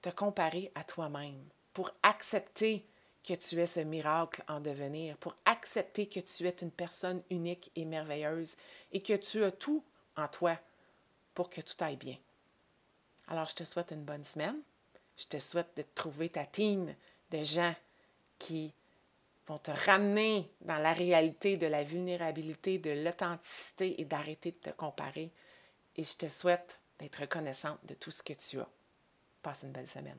te 0.00 0.08
comparer 0.08 0.72
à 0.74 0.82
toi-même, 0.82 1.44
pour 1.74 1.90
accepter 2.02 2.86
que 3.24 3.34
tu 3.34 3.60
es 3.60 3.66
ce 3.66 3.80
miracle 3.80 4.42
en 4.48 4.60
devenir, 4.60 5.16
pour 5.18 5.36
accepter 5.44 6.06
que 6.06 6.20
tu 6.20 6.46
es 6.46 6.56
une 6.62 6.70
personne 6.70 7.22
unique 7.30 7.70
et 7.76 7.84
merveilleuse 7.84 8.56
et 8.92 9.02
que 9.02 9.14
tu 9.14 9.44
as 9.44 9.52
tout 9.52 9.84
en 10.16 10.28
toi 10.28 10.58
pour 11.34 11.50
que 11.50 11.60
tout 11.60 11.76
aille 11.80 11.96
bien. 11.96 12.16
Alors, 13.28 13.46
je 13.46 13.54
te 13.54 13.64
souhaite 13.64 13.92
une 13.92 14.04
bonne 14.04 14.24
semaine. 14.24 14.60
Je 15.16 15.26
te 15.26 15.38
souhaite 15.38 15.76
de 15.76 15.84
trouver 15.94 16.28
ta 16.28 16.44
team 16.44 16.94
de 17.30 17.42
gens 17.42 17.74
qui 18.38 18.72
vont 19.46 19.58
te 19.58 19.70
ramener 19.70 20.50
dans 20.62 20.78
la 20.78 20.92
réalité 20.92 21.56
de 21.56 21.66
la 21.66 21.84
vulnérabilité, 21.84 22.78
de 22.78 22.90
l'authenticité 22.90 24.00
et 24.00 24.04
d'arrêter 24.04 24.52
de 24.52 24.56
te 24.56 24.70
comparer. 24.70 25.30
Et 25.96 26.04
je 26.04 26.16
te 26.16 26.28
souhaite 26.28 26.78
d'être 26.98 27.20
reconnaissante 27.20 27.78
de 27.84 27.94
tout 27.94 28.10
ce 28.10 28.22
que 28.22 28.32
tu 28.32 28.60
as. 28.60 28.68
Passe 29.42 29.62
une 29.62 29.72
belle 29.72 29.86
semaine. 29.86 30.18